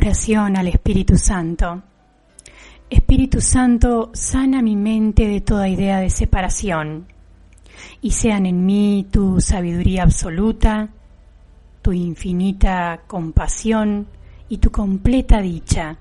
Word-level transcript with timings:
Oración 0.00 0.56
al 0.56 0.68
Espíritu 0.68 1.16
Santo. 1.16 1.82
Espíritu 2.88 3.40
Santo, 3.40 4.10
sana 4.14 4.62
mi 4.62 4.76
mente 4.76 5.26
de 5.26 5.40
toda 5.40 5.68
idea 5.68 5.98
de 5.98 6.08
separación 6.08 7.08
y 8.00 8.12
sean 8.12 8.46
en 8.46 8.64
mí 8.64 9.08
tu 9.10 9.40
sabiduría 9.40 10.04
absoluta, 10.04 10.90
tu 11.82 11.92
infinita 11.92 13.00
compasión 13.08 14.06
y 14.48 14.58
tu 14.58 14.70
completa 14.70 15.42
dicha. 15.42 15.98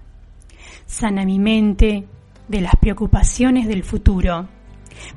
Sana 0.85 1.25
mi 1.25 1.39
mente 1.39 2.05
de 2.47 2.61
las 2.61 2.75
preocupaciones 2.75 3.67
del 3.67 3.83
futuro 3.83 4.47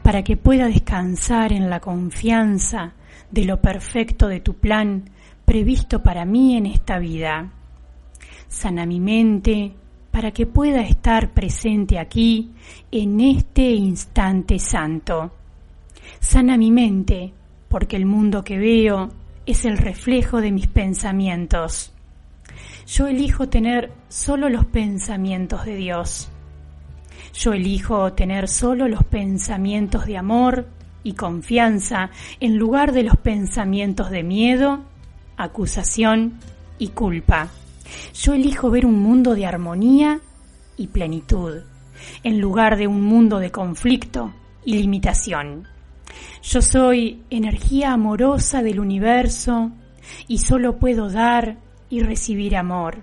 para 0.02 0.24
que 0.24 0.38
pueda 0.38 0.68
descansar 0.68 1.52
en 1.52 1.68
la 1.68 1.80
confianza 1.80 2.94
de 3.30 3.44
lo 3.44 3.60
perfecto 3.60 4.26
de 4.26 4.40
tu 4.40 4.54
plan 4.54 5.10
previsto 5.44 6.02
para 6.02 6.24
mí 6.24 6.56
en 6.56 6.64
esta 6.64 6.98
vida. 6.98 7.59
Sana 8.50 8.84
mi 8.84 8.98
mente 8.98 9.72
para 10.10 10.32
que 10.32 10.44
pueda 10.44 10.82
estar 10.82 11.30
presente 11.30 12.00
aquí 12.00 12.50
en 12.90 13.20
este 13.20 13.70
instante 13.70 14.58
santo. 14.58 15.30
Sana 16.18 16.58
mi 16.58 16.72
mente 16.72 17.32
porque 17.68 17.96
el 17.96 18.06
mundo 18.06 18.42
que 18.42 18.58
veo 18.58 19.08
es 19.46 19.64
el 19.64 19.78
reflejo 19.78 20.40
de 20.40 20.50
mis 20.50 20.66
pensamientos. 20.66 21.92
Yo 22.88 23.06
elijo 23.06 23.48
tener 23.48 23.92
solo 24.08 24.48
los 24.48 24.66
pensamientos 24.66 25.64
de 25.64 25.76
Dios. 25.76 26.28
Yo 27.32 27.52
elijo 27.52 28.12
tener 28.14 28.48
solo 28.48 28.88
los 28.88 29.04
pensamientos 29.04 30.06
de 30.06 30.16
amor 30.18 30.66
y 31.04 31.12
confianza 31.12 32.10
en 32.40 32.56
lugar 32.56 32.90
de 32.90 33.04
los 33.04 33.16
pensamientos 33.16 34.10
de 34.10 34.24
miedo, 34.24 34.80
acusación 35.36 36.40
y 36.80 36.88
culpa. 36.88 37.48
Yo 38.14 38.34
elijo 38.34 38.70
ver 38.70 38.86
un 38.86 39.00
mundo 39.00 39.34
de 39.34 39.46
armonía 39.46 40.20
y 40.76 40.88
plenitud, 40.88 41.62
en 42.22 42.40
lugar 42.40 42.76
de 42.76 42.86
un 42.86 43.02
mundo 43.02 43.38
de 43.38 43.50
conflicto 43.50 44.32
y 44.64 44.74
limitación. 44.74 45.66
Yo 46.42 46.62
soy 46.62 47.22
energía 47.30 47.92
amorosa 47.92 48.62
del 48.62 48.80
universo 48.80 49.70
y 50.26 50.38
solo 50.38 50.78
puedo 50.78 51.10
dar 51.10 51.58
y 51.88 52.00
recibir 52.00 52.56
amor. 52.56 53.02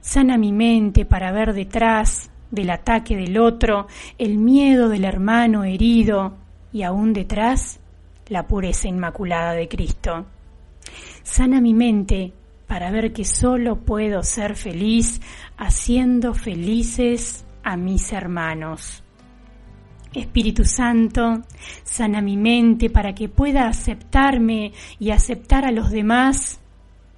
Sana 0.00 0.38
mi 0.38 0.52
mente 0.52 1.04
para 1.04 1.32
ver 1.32 1.52
detrás 1.52 2.30
del 2.50 2.70
ataque 2.70 3.16
del 3.16 3.38
otro 3.38 3.88
el 4.18 4.38
miedo 4.38 4.88
del 4.88 5.04
hermano 5.04 5.64
herido 5.64 6.36
y 6.72 6.82
aún 6.82 7.12
detrás 7.12 7.80
la 8.28 8.46
pureza 8.46 8.88
inmaculada 8.88 9.52
de 9.52 9.68
Cristo. 9.68 10.26
Sana 11.22 11.60
mi 11.60 11.74
mente 11.74 12.32
para 12.66 12.90
ver 12.90 13.12
que 13.12 13.24
solo 13.24 13.76
puedo 13.76 14.22
ser 14.22 14.56
feliz 14.56 15.20
haciendo 15.56 16.34
felices 16.34 17.44
a 17.62 17.76
mis 17.76 18.12
hermanos. 18.12 19.02
Espíritu 20.12 20.64
Santo, 20.64 21.42
sana 21.82 22.20
mi 22.20 22.36
mente 22.36 22.88
para 22.88 23.14
que 23.14 23.28
pueda 23.28 23.66
aceptarme 23.66 24.72
y 24.98 25.10
aceptar 25.10 25.64
a 25.64 25.72
los 25.72 25.90
demás 25.90 26.60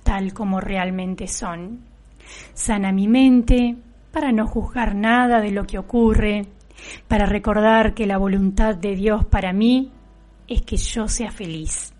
tal 0.03 0.33
como 0.33 0.61
realmente 0.61 1.27
son. 1.27 1.81
Sana 2.55 2.93
mi 2.93 3.07
mente 3.09 3.77
para 4.13 4.33
no 4.33 4.47
juzgar 4.47 4.95
nada 4.95 5.41
de 5.41 5.51
lo 5.51 5.67
que 5.67 5.78
ocurre, 5.78 6.47
para 7.07 7.27
recordar 7.27 7.93
que 7.93 8.07
la 8.07 8.19
voluntad 8.19 8.77
de 8.77 8.95
Dios 8.95 9.27
para 9.27 9.53
mí 9.53 9.93
es 10.49 10.63
que 10.63 10.77
yo 10.77 11.09
sea 11.09 11.31
feliz 11.31 11.96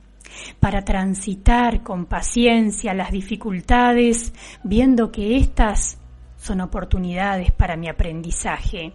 para 0.61 0.83
transitar 0.83 1.83
con 1.83 2.07
paciencia 2.07 2.95
las 2.95 3.11
dificultades, 3.11 4.33
viendo 4.63 5.11
que 5.13 5.37
éstas 5.37 5.99
son 6.37 6.61
oportunidades 6.61 7.53
para 7.53 7.77
mi 7.77 7.89
aprendizaje. 7.89 8.93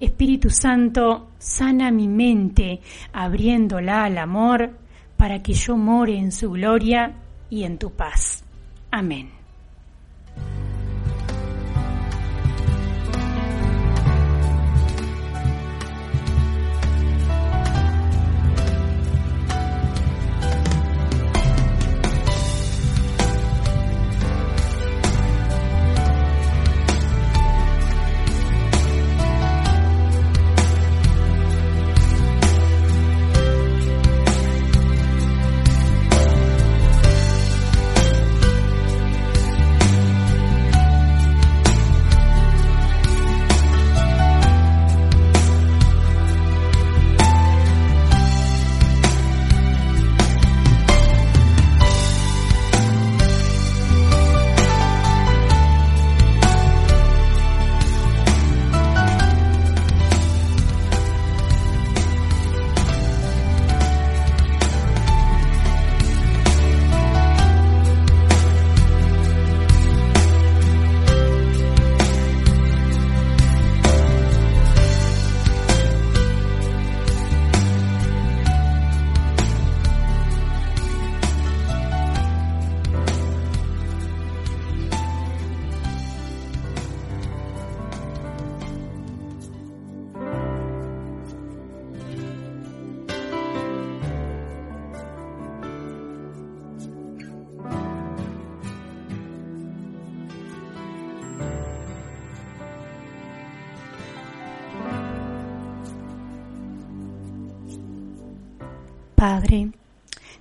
Espíritu 0.00 0.50
Santo, 0.50 1.30
sana 1.38 1.90
mi 1.90 2.08
mente, 2.08 2.80
abriéndola 3.12 4.04
al 4.04 4.18
amor, 4.18 4.78
para 5.16 5.42
que 5.42 5.54
yo 5.54 5.76
more 5.76 6.16
en 6.16 6.32
su 6.32 6.50
gloria 6.50 7.14
y 7.48 7.64
en 7.64 7.78
tu 7.78 7.90
paz. 7.92 8.44
Amén. 8.90 9.35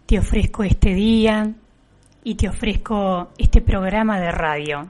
Te 0.06 0.20
ofrezco 0.20 0.64
este 0.64 0.94
día 0.94 1.52
y 2.24 2.36
te 2.36 2.48
ofrezco 2.48 3.30
este 3.38 3.62
programa 3.62 4.20
de 4.20 4.32
radio. 4.32 4.90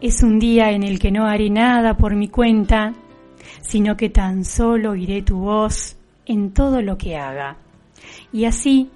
Es 0.00 0.22
un 0.22 0.38
día 0.38 0.70
en 0.70 0.82
el 0.82 0.98
que 0.98 1.10
no 1.10 1.26
haré 1.26 1.50
nada 1.50 1.96
por 1.96 2.14
mi 2.14 2.28
cuenta, 2.28 2.92
sino 3.60 3.96
que 3.96 4.10
tan 4.10 4.44
solo 4.44 4.90
oiré 4.90 5.22
tu 5.22 5.38
voz 5.38 5.96
en 6.26 6.52
todo 6.52 6.82
lo 6.82 6.96
que 6.98 7.16
haga. 7.16 7.56
Y 8.32 8.44
así 8.44 8.90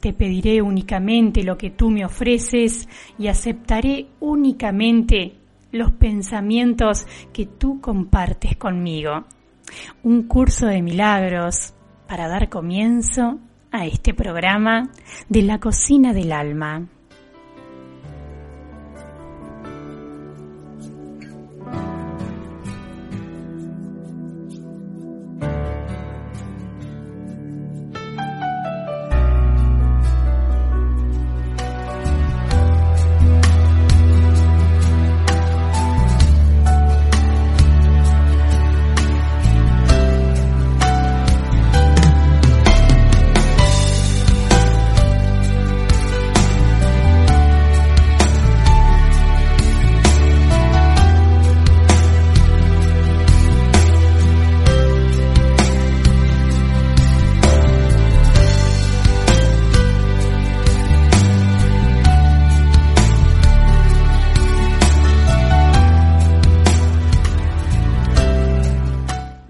te 0.00 0.12
pediré 0.12 0.62
únicamente 0.62 1.42
lo 1.42 1.56
que 1.56 1.70
tú 1.70 1.90
me 1.90 2.04
ofreces 2.04 2.88
y 3.18 3.28
aceptaré 3.28 4.06
únicamente 4.20 5.34
los 5.72 5.90
pensamientos 5.92 7.06
que 7.32 7.46
tú 7.46 7.80
compartes 7.80 8.56
conmigo. 8.56 9.24
Un 10.04 10.24
curso 10.24 10.66
de 10.66 10.82
milagros 10.82 11.74
para 12.06 12.28
dar 12.28 12.48
comienzo 12.48 13.40
a 13.74 13.86
este 13.86 14.14
programa 14.14 14.88
de 15.28 15.42
la 15.42 15.58
cocina 15.58 16.12
del 16.12 16.30
alma. 16.30 16.86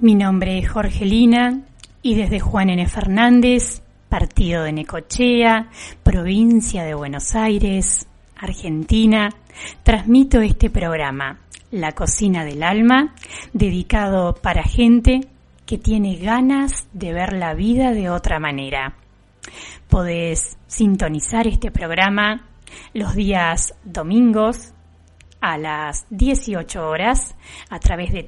Mi 0.04 0.14
nombre 0.14 0.58
es 0.58 0.68
Jorgelina 0.68 1.62
y 2.02 2.14
desde 2.14 2.38
Juan 2.38 2.68
N. 2.68 2.86
Fernández, 2.88 3.80
partido 4.10 4.62
de 4.64 4.70
Necochea, 4.70 5.70
provincia 6.02 6.84
de 6.84 6.92
Buenos 6.92 7.34
Aires, 7.34 8.06
Argentina, 8.36 9.30
transmito 9.82 10.42
este 10.42 10.68
programa, 10.68 11.38
La 11.70 11.92
Cocina 11.92 12.44
del 12.44 12.62
Alma, 12.62 13.14
dedicado 13.54 14.34
para 14.34 14.62
gente 14.62 15.22
que 15.64 15.78
tiene 15.78 16.16
ganas 16.16 16.86
de 16.92 17.14
ver 17.14 17.32
la 17.32 17.54
vida 17.54 17.92
de 17.92 18.10
otra 18.10 18.38
manera. 18.38 18.96
Podés 19.88 20.58
sintonizar 20.66 21.46
este 21.46 21.70
programa 21.70 22.46
los 22.92 23.14
días 23.14 23.74
domingos 23.84 24.74
a 25.40 25.56
las 25.56 26.04
18 26.10 26.86
horas 26.86 27.34
a 27.70 27.78
través 27.78 28.12
de 28.12 28.22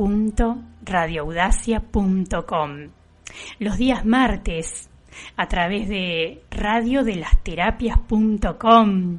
www.radioaudacia.com. 0.00 2.88
Los 3.58 3.76
días 3.76 4.04
martes 4.04 4.88
a 5.36 5.48
través 5.48 5.88
de 5.88 6.42
radiodelasterapias.com 6.50 9.18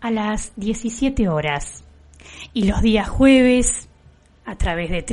a 0.00 0.10
las 0.10 0.52
17 0.56 1.28
horas 1.28 1.84
y 2.52 2.64
los 2.64 2.82
días 2.82 3.08
jueves 3.08 3.88
a 4.44 4.56
través 4.56 4.90
de 4.90 5.04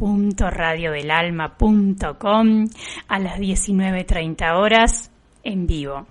www.radiodelalma.com 0.00 2.68
a 3.08 3.18
las 3.18 3.38
19.30 3.38 4.56
horas 4.56 5.10
en 5.44 5.66
vivo. 5.66 6.06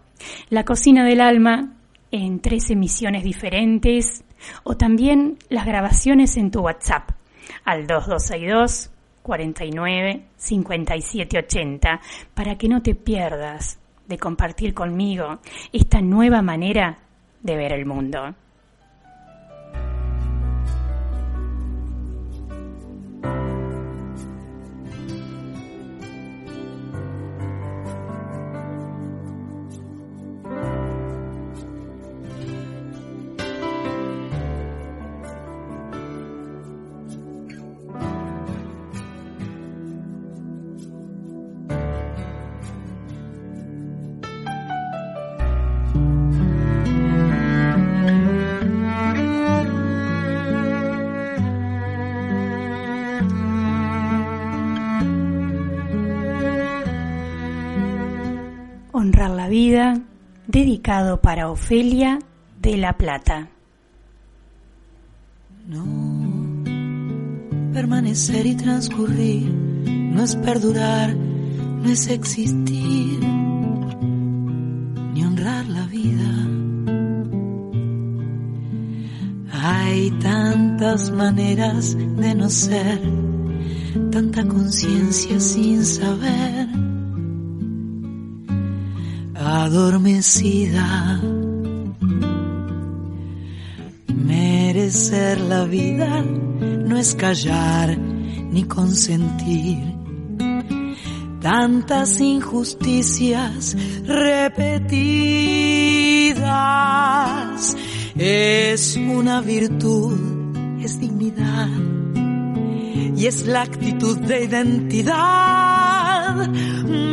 La 0.49 0.63
Cocina 0.63 1.03
del 1.03 1.21
Alma 1.21 1.73
en 2.11 2.39
tres 2.39 2.69
emisiones 2.69 3.23
diferentes 3.23 4.23
o 4.63 4.77
también 4.77 5.39
las 5.49 5.65
grabaciones 5.65 6.37
en 6.37 6.51
tu 6.51 6.59
WhatsApp 6.61 7.16
al 7.65 7.87
2262 7.87 8.91
49 9.21 10.25
57 10.37 11.37
80 11.37 12.01
para 12.33 12.57
que 12.57 12.69
no 12.69 12.81
te 12.81 12.95
pierdas 12.95 13.79
de 14.07 14.17
compartir 14.17 14.73
conmigo 14.73 15.39
esta 15.73 16.01
nueva 16.01 16.41
manera 16.41 16.99
de 17.41 17.55
ver 17.55 17.73
el 17.73 17.85
mundo. 17.85 18.35
Vida 59.47 60.01
dedicado 60.47 61.21
para 61.21 61.49
Ofelia 61.49 62.19
de 62.61 62.77
la 62.77 62.97
Plata. 62.97 63.49
No, 65.67 66.63
permanecer 67.73 68.45
y 68.45 68.55
transcurrir 68.55 69.51
no 70.17 70.23
es 70.23 70.35
perdurar, 70.37 71.15
no 71.15 71.89
es 71.89 72.07
existir, 72.07 73.19
ni 75.13 75.23
honrar 75.23 75.65
la 75.67 75.85
vida. 75.87 76.47
Hay 79.51 80.11
tantas 80.21 81.11
maneras 81.11 81.97
de 81.97 82.35
no 82.35 82.49
ser, 82.49 83.01
tanta 84.11 84.47
conciencia 84.47 85.39
sin 85.39 85.85
saber 85.85 86.66
adormecida. 89.47 91.21
Merecer 94.13 95.39
la 95.39 95.63
vida 95.63 96.21
no 96.21 96.97
es 96.97 97.15
callar 97.15 97.97
ni 97.97 98.63
consentir 98.63 99.77
tantas 101.39 102.19
injusticias 102.19 103.77
repetidas. 104.05 104.97
Es 108.17 108.97
una 108.97 109.39
virtud, 109.41 110.81
es 110.81 110.99
dignidad 110.99 111.69
y 113.15 113.25
es 113.25 113.47
la 113.47 113.61
actitud 113.61 114.17
de 114.17 114.43
identidad 114.43 115.15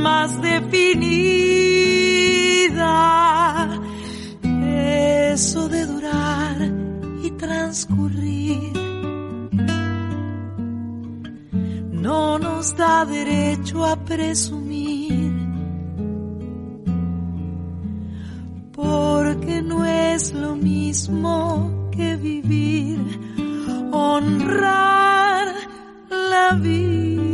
más 0.02 0.42
definida 0.42 1.63
eso 5.34 5.68
de 5.68 5.84
durar 5.86 6.56
y 7.22 7.30
transcurrir 7.32 8.72
no 11.90 12.38
nos 12.38 12.76
da 12.76 13.04
derecho 13.04 13.84
a 13.84 13.96
presumir, 13.96 15.32
porque 18.72 19.62
no 19.62 19.84
es 19.84 20.32
lo 20.32 20.54
mismo 20.54 21.88
que 21.90 22.16
vivir, 22.16 23.00
honrar 23.90 25.46
la 26.10 26.54
vida. 26.56 27.33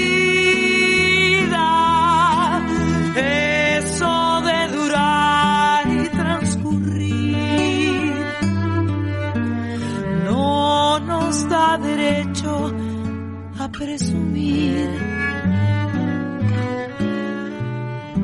Derecho 11.81 12.73
a 13.59 13.67
presumir, 13.69 14.89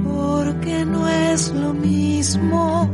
porque 0.03 0.85
no 0.85 1.07
es 1.07 1.51
lo 1.53 1.73
mismo 1.73 2.89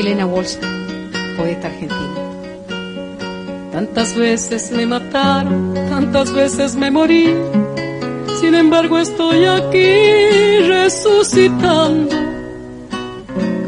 Elena 0.00 0.24
Walsh, 0.24 0.56
poeta 1.36 1.68
argentina. 1.68 2.20
Tantas 3.70 4.16
veces 4.16 4.72
me 4.72 4.86
mataron, 4.86 5.74
tantas 5.90 6.32
veces 6.32 6.74
me 6.74 6.90
morí. 6.90 7.34
Sin 8.40 8.54
embargo 8.54 8.98
estoy 8.98 9.44
aquí 9.44 10.66
resucitando. 10.66 12.16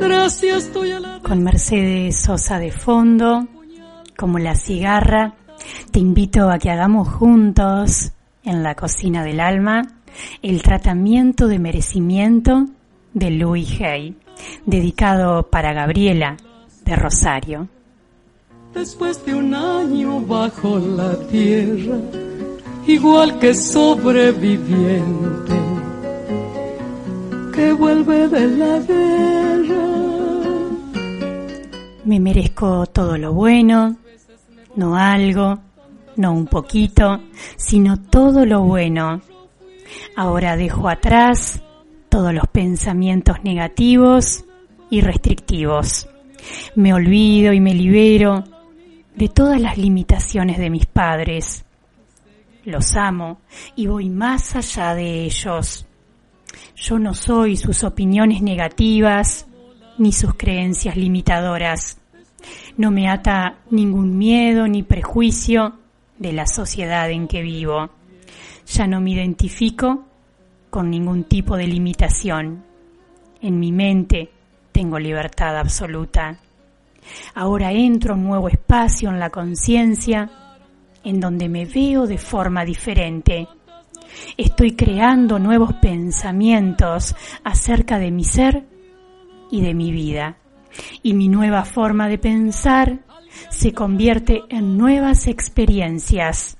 Gracias 0.00 0.64
estoy 0.64 0.92
a 0.92 1.00
la... 1.00 1.20
Con 1.20 1.44
Mercedes 1.44 2.22
Sosa 2.22 2.58
de 2.58 2.72
fondo, 2.72 3.46
como 4.16 4.38
la 4.38 4.54
cigarra, 4.54 5.34
te 5.92 6.00
invito 6.00 6.50
a 6.50 6.58
que 6.58 6.70
hagamos 6.70 7.06
juntos, 7.06 8.12
en 8.44 8.62
la 8.62 8.74
cocina 8.74 9.22
del 9.22 9.40
alma, 9.40 9.82
el 10.40 10.62
tratamiento 10.62 11.48
de 11.48 11.58
merecimiento 11.58 12.66
de 13.12 13.30
Louis 13.30 13.78
Hay 13.82 14.16
dedicado 14.64 15.50
para 15.50 15.74
Gabriela 15.74 16.38
de 16.86 16.96
Rosario. 16.96 17.68
Después 18.72 19.22
de 19.26 19.34
un 19.34 19.54
año 19.54 20.18
bajo 20.20 20.78
la 20.78 21.14
tierra, 21.28 21.98
igual 22.86 23.38
que 23.38 23.52
sobreviviente 23.52 25.52
que 27.52 27.70
vuelve 27.74 28.28
de 28.28 28.46
la 28.56 28.78
guerra. 28.78 29.84
Me 32.06 32.18
merezco 32.18 32.86
todo 32.86 33.18
lo 33.18 33.34
bueno, 33.34 33.96
no 34.74 34.96
algo, 34.96 35.58
no 36.16 36.32
un 36.32 36.46
poquito, 36.46 37.20
sino 37.56 38.00
todo 38.00 38.44
lo 38.44 38.62
bueno. 38.62 39.20
Ahora 40.16 40.56
dejo 40.56 40.88
atrás 40.88 41.62
todos 42.08 42.32
los 42.34 42.46
pensamientos 42.48 43.42
negativos 43.42 44.44
y 44.90 45.00
restrictivos. 45.00 46.08
Me 46.74 46.92
olvido 46.92 47.52
y 47.52 47.60
me 47.60 47.74
libero 47.74 48.44
de 49.14 49.28
todas 49.28 49.60
las 49.60 49.78
limitaciones 49.78 50.58
de 50.58 50.70
mis 50.70 50.86
padres. 50.86 51.64
Los 52.64 52.94
amo 52.96 53.40
y 53.76 53.86
voy 53.86 54.08
más 54.08 54.54
allá 54.56 54.94
de 54.94 55.24
ellos. 55.24 55.86
Yo 56.76 56.98
no 56.98 57.14
soy 57.14 57.56
sus 57.56 57.84
opiniones 57.84 58.42
negativas 58.42 59.46
ni 59.98 60.12
sus 60.12 60.34
creencias 60.34 60.96
limitadoras. 60.96 61.98
No 62.76 62.90
me 62.90 63.08
ata 63.08 63.58
ningún 63.70 64.18
miedo 64.18 64.66
ni 64.66 64.82
prejuicio 64.82 65.74
de 66.22 66.32
la 66.32 66.46
sociedad 66.46 67.10
en 67.10 67.26
que 67.26 67.42
vivo. 67.42 67.90
Ya 68.66 68.86
no 68.86 69.00
me 69.00 69.10
identifico 69.10 70.04
con 70.70 70.88
ningún 70.88 71.24
tipo 71.24 71.56
de 71.56 71.66
limitación. 71.66 72.64
En 73.40 73.58
mi 73.58 73.72
mente 73.72 74.30
tengo 74.70 74.98
libertad 74.98 75.58
absoluta. 75.58 76.38
Ahora 77.34 77.72
entro 77.72 78.14
a 78.14 78.16
un 78.16 78.24
nuevo 78.24 78.48
espacio 78.48 79.10
en 79.10 79.18
la 79.18 79.30
conciencia 79.30 80.30
en 81.02 81.18
donde 81.18 81.48
me 81.48 81.66
veo 81.66 82.06
de 82.06 82.18
forma 82.18 82.64
diferente. 82.64 83.48
Estoy 84.36 84.76
creando 84.76 85.40
nuevos 85.40 85.72
pensamientos 85.74 87.16
acerca 87.42 87.98
de 87.98 88.12
mi 88.12 88.22
ser 88.22 88.64
y 89.50 89.60
de 89.60 89.74
mi 89.74 89.90
vida. 89.90 90.36
Y 91.02 91.14
mi 91.14 91.28
nueva 91.28 91.64
forma 91.64 92.08
de 92.08 92.18
pensar 92.18 93.00
se 93.50 93.72
convierte 93.72 94.42
en 94.48 94.76
nuevas 94.76 95.26
experiencias. 95.26 96.56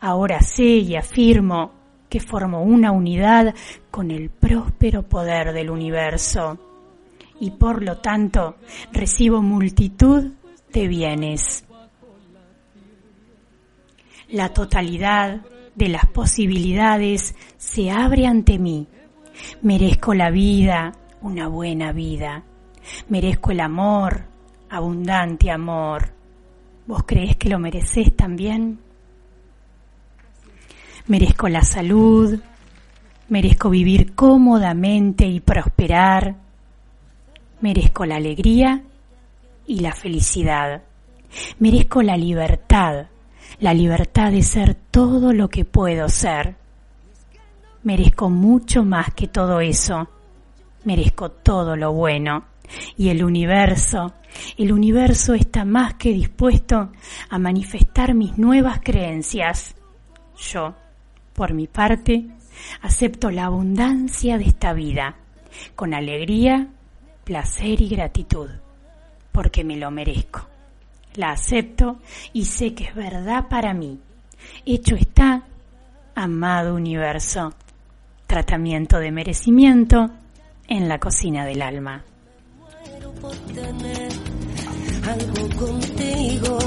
Ahora 0.00 0.40
sé 0.40 0.64
y 0.64 0.96
afirmo 0.96 1.72
que 2.08 2.20
formo 2.20 2.62
una 2.62 2.92
unidad 2.92 3.54
con 3.90 4.10
el 4.10 4.30
próspero 4.30 5.02
poder 5.02 5.52
del 5.52 5.70
universo 5.70 6.58
y 7.40 7.50
por 7.50 7.82
lo 7.82 7.98
tanto 7.98 8.56
recibo 8.92 9.42
multitud 9.42 10.32
de 10.72 10.88
bienes. 10.88 11.64
La 14.28 14.52
totalidad 14.52 15.42
de 15.74 15.88
las 15.88 16.06
posibilidades 16.06 17.34
se 17.58 17.90
abre 17.90 18.26
ante 18.26 18.58
mí. 18.58 18.88
Merezco 19.62 20.14
la 20.14 20.30
vida, 20.30 20.92
una 21.20 21.48
buena 21.48 21.92
vida. 21.92 22.44
Merezco 23.08 23.50
el 23.52 23.60
amor, 23.60 24.24
abundante 24.68 25.50
amor. 25.50 26.10
¿Vos 26.86 27.02
crees 27.04 27.36
que 27.36 27.48
lo 27.48 27.58
mereces 27.58 28.14
también? 28.14 28.78
Merezco 31.06 31.48
la 31.48 31.62
salud, 31.62 32.40
merezco 33.28 33.70
vivir 33.70 34.14
cómodamente 34.14 35.26
y 35.26 35.40
prosperar, 35.40 36.36
merezco 37.60 38.04
la 38.06 38.16
alegría 38.16 38.82
y 39.66 39.80
la 39.80 39.92
felicidad, 39.92 40.82
merezco 41.58 42.02
la 42.02 42.16
libertad, 42.16 43.06
la 43.60 43.74
libertad 43.74 44.30
de 44.32 44.42
ser 44.42 44.74
todo 44.74 45.32
lo 45.32 45.48
que 45.48 45.64
puedo 45.64 46.08
ser. 46.08 46.56
Merezco 47.82 48.28
mucho 48.28 48.84
más 48.84 49.14
que 49.14 49.28
todo 49.28 49.60
eso, 49.60 50.08
merezco 50.84 51.30
todo 51.30 51.76
lo 51.76 51.92
bueno. 51.92 52.44
Y 52.96 53.08
el 53.08 53.24
universo, 53.24 54.14
el 54.56 54.72
universo 54.72 55.34
está 55.34 55.64
más 55.64 55.94
que 55.94 56.12
dispuesto 56.12 56.92
a 57.28 57.38
manifestar 57.38 58.14
mis 58.14 58.36
nuevas 58.38 58.80
creencias. 58.82 59.74
Yo 60.36 60.74
por 61.36 61.52
mi 61.52 61.66
parte, 61.66 62.26
acepto 62.80 63.30
la 63.30 63.44
abundancia 63.44 64.38
de 64.38 64.44
esta 64.44 64.72
vida 64.72 65.16
con 65.74 65.92
alegría, 65.92 66.68
placer 67.24 67.82
y 67.82 67.88
gratitud, 67.88 68.48
porque 69.32 69.62
me 69.62 69.76
lo 69.76 69.90
merezco. 69.90 70.48
La 71.14 71.32
acepto 71.32 72.00
y 72.32 72.46
sé 72.46 72.74
que 72.74 72.84
es 72.84 72.94
verdad 72.94 73.48
para 73.48 73.74
mí. 73.74 74.00
Hecho 74.64 74.96
está, 74.96 75.42
amado 76.14 76.74
universo. 76.74 77.52
Tratamiento 78.26 78.98
de 78.98 79.12
merecimiento 79.12 80.10
en 80.68 80.88
la 80.88 80.98
cocina 80.98 81.44
del 81.44 81.62
alma. 81.62 82.02
Algo 85.06 85.48
contigo 85.56 86.58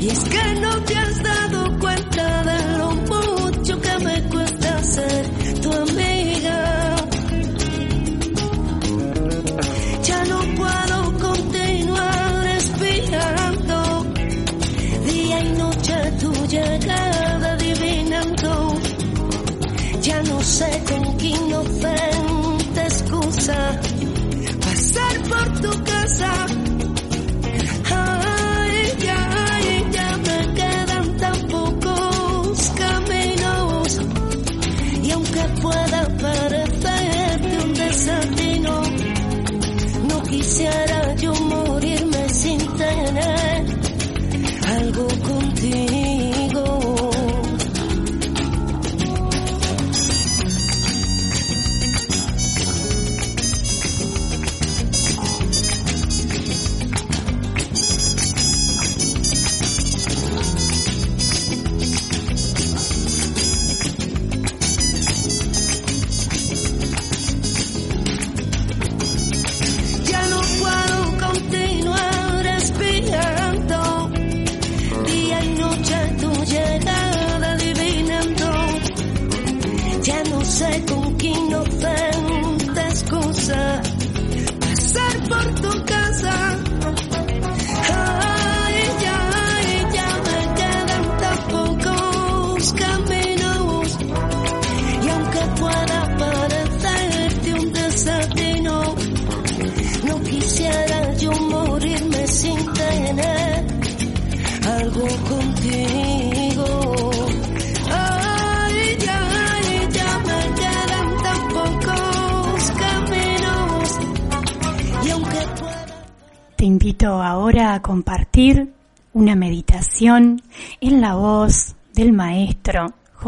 y 0.00 0.08
es 0.08 0.20
que 0.20 0.54
no 0.60 0.82
te 0.84 0.96
has 0.96 1.22
dado 1.22 1.78
cuenta 1.78 2.42
de 2.44 2.78
lo 2.78 2.90
mucho 2.92 3.80
que 3.80 3.98
me 4.04 4.22
cuesta 4.30 4.82
ser 4.84 5.26
tu 5.60 5.72
amiga. 5.72 6.96
Ya 10.04 10.24
no 10.24 10.38
puedo 10.56 11.18
continuar 11.18 12.44
respirando 12.44 14.06
día 15.06 15.40
y 15.40 15.52
noche 15.58 16.12
tu 16.20 16.32
llegada 16.46 17.52
adivinando. 17.54 18.74
Ya 20.00 20.22
no 20.22 20.40
sé 20.42 20.82
con 20.88 21.16
qué 21.18 21.26
inocente 21.26 22.17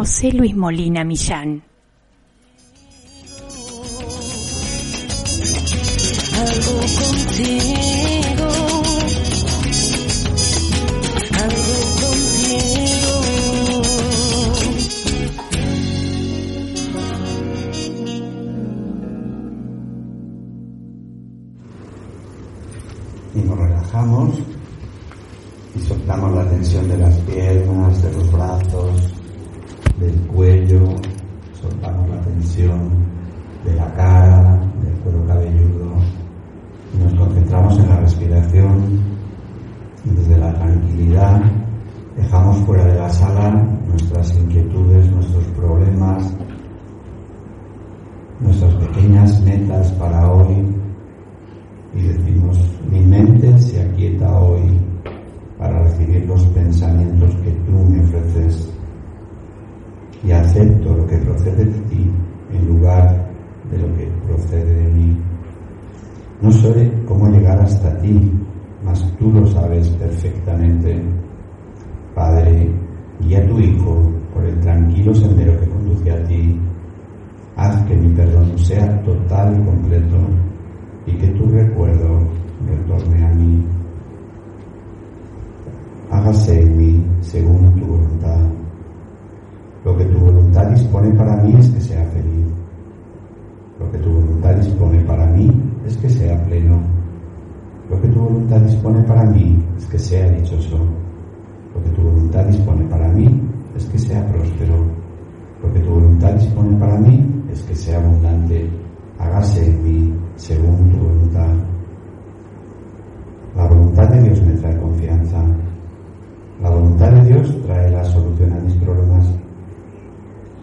José 0.00 0.32
Luis 0.32 0.56
Molina 0.56 1.04
Millán. 1.04 1.62
Algo 6.40 6.80
contigo, 6.96 8.48
algo 11.36 11.76
contigo. 12.00 13.14
Y 23.34 23.40
nos 23.40 23.58
relajamos 23.58 24.38
y 25.74 25.80
soltamos 25.80 26.34
la 26.36 26.48
tensión 26.48 26.88
de 26.88 26.96
las 26.96 27.14
piernas, 27.20 28.02
de 28.02 28.12
los 28.12 28.32
brazos, 28.32 29.09
del 30.00 30.18
cuello, 30.26 30.96
soltamos 31.60 32.08
la 32.08 32.20
tensión 32.22 32.90
de 33.64 33.74
la 33.74 33.92
cara, 33.94 34.58
del 34.82 34.94
cuero 35.04 35.26
cabelludo 35.26 35.92
y 36.94 37.04
nos 37.04 37.14
concentramos 37.14 37.78
en 37.78 37.88
la 37.88 38.00
respiración 38.00 39.00
desde 40.04 40.38
la 40.38 40.52
tranquilidad 40.54 41.42
dejamos 42.16 42.58
fuera 42.66 42.84
de 42.84 42.98
la 42.98 43.08
sala 43.10 43.50
nuestras 43.88 44.36
inquietudes, 44.36 45.10
nuestros 45.10 45.44
problemas, 45.48 46.32
nuestras 48.40 48.74
pequeñas 48.74 49.40
metas 49.42 49.92
para 49.92 50.30
hoy 50.30 50.66
y 51.94 52.02
decimos, 52.02 52.58
mi 52.90 53.00
mente 53.00 53.58
se 53.58 53.82
aquieta 53.82 54.32
hoy 54.38 54.78
para 55.58 55.82
recibir 55.82 56.24
los 56.26 56.44
pensamientos 56.46 57.34
que 57.36 57.50
tú 57.50 57.72
me 57.72 58.00
ofreces 58.02 58.69
y 60.22 60.32
acepto 60.32 60.94
lo 60.94 61.06
que 61.06 61.16
procede 61.18 61.64
de 61.64 61.80
ti 61.88 62.10
en 62.52 62.66
lugar 62.66 63.30
de 63.70 63.78
lo 63.78 63.94
que 63.94 64.06
procede 64.26 64.74
de 64.74 64.92
mí. 64.92 65.16
No 66.42 66.50
sé 66.50 66.92
cómo 67.06 67.28
llegar 67.28 67.60
hasta 67.60 67.96
ti, 67.98 68.32
mas 68.84 69.04
tú 69.18 69.30
lo 69.30 69.46
sabes 69.46 69.88
perfectamente. 69.90 71.02
Padre, 72.14 72.70
guía 73.20 73.38
a 73.38 73.46
tu 73.46 73.58
Hijo 73.58 74.10
por 74.34 74.44
el 74.44 74.58
tranquilo 74.60 75.14
sendero 75.14 75.58
que 75.60 75.68
conduce 75.68 76.10
a 76.10 76.24
ti. 76.24 76.58
Haz 77.56 77.84
que 77.84 77.96
mi 77.96 78.14
perdón 78.14 78.58
sea 78.58 79.02
total 79.02 79.60
y 79.60 79.64
completo 79.64 80.16
y 81.06 81.12
que 81.12 81.28
tu 81.28 81.46
recuerdo 81.46 82.20
retorne 82.66 83.26
a 83.26 83.34
mí. 83.34 83.64
Hágase 86.10 86.62
en 86.62 87.04
según 87.20 87.78
tu 87.78 87.86
voluntad. 87.86 88.59
Lo 89.84 89.96
que 89.96 90.04
tu 90.04 90.18
voluntad 90.18 90.66
dispone 90.66 91.10
para 91.12 91.36
mí 91.36 91.54
es 91.58 91.68
que 91.70 91.80
sea 91.80 92.04
feliz. 92.06 92.46
Lo 93.78 93.90
que 93.90 93.98
tu 93.98 94.10
voluntad 94.10 94.54
dispone 94.56 95.00
para 95.04 95.26
mí 95.26 95.50
es 95.86 95.96
que 95.96 96.10
sea 96.10 96.44
pleno. 96.44 96.80
Lo 97.88 98.00
que 98.00 98.08
tu 98.08 98.20
voluntad 98.20 98.60
dispone 98.60 99.02
para 99.04 99.24
mí 99.24 99.64
es 99.78 99.86
que 99.86 99.98
sea 99.98 100.30
dichoso. 100.30 100.78
Lo 101.74 101.82
que 101.82 101.90
tu 101.90 102.02
voluntad 102.02 102.44
dispone 102.44 102.84
para 102.84 103.08
mí 103.08 103.40
es 103.74 103.86
que 103.86 103.98
sea 103.98 104.26
próspero. 104.28 104.84
Lo 105.62 105.72
que 105.72 105.80
tu 105.80 105.90
voluntad 105.90 106.32
dispone 106.34 106.76
para 106.76 106.98
mí 106.98 107.44
es 107.50 107.62
que 107.62 107.74
sea 107.74 107.98
abundante. 107.98 108.68
Hágase 109.18 109.66
en 109.66 109.82
mí 109.82 110.14
según 110.36 110.90
tu 110.90 110.98
voluntad. 110.98 111.54
La 113.56 113.66
voluntad 113.66 114.08
de 114.08 114.22
Dios 114.24 114.42
me 114.42 114.52
trae 114.54 114.78
confianza. 114.78 115.42
La 116.62 116.70
voluntad 116.70 117.10
de 117.12 117.32
Dios 117.32 117.62
trae 117.66 117.90
la 117.90 118.04
solución 118.04 118.52
a 118.52 118.60
mis 118.60 118.74
problemas. 118.74 119.26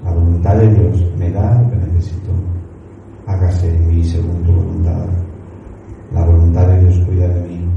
La 0.04 0.12
voluntad 0.12 0.56
de 0.58 0.74
Dios 0.74 1.06
me 1.18 1.32
da 1.32 1.62
lo 1.62 1.70
que 1.70 1.76
necesito. 1.78 2.32
Hágase 3.26 3.76
en 3.76 3.88
mí 3.88 4.04
según 4.04 4.44
tu 4.44 4.54
voluntad. 4.54 5.06
La 6.14 6.26
voluntad 6.26 6.68
de 6.68 6.80
Dios 6.82 7.06
cuida 7.06 7.28
de 7.28 7.42
mí. 7.42 7.68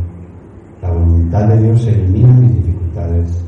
La 0.81 0.91
voluntad 0.93 1.49
de 1.49 1.63
Dios 1.63 1.87
elimina 1.87 2.33
mis 2.35 2.55
dificultades. 2.55 3.45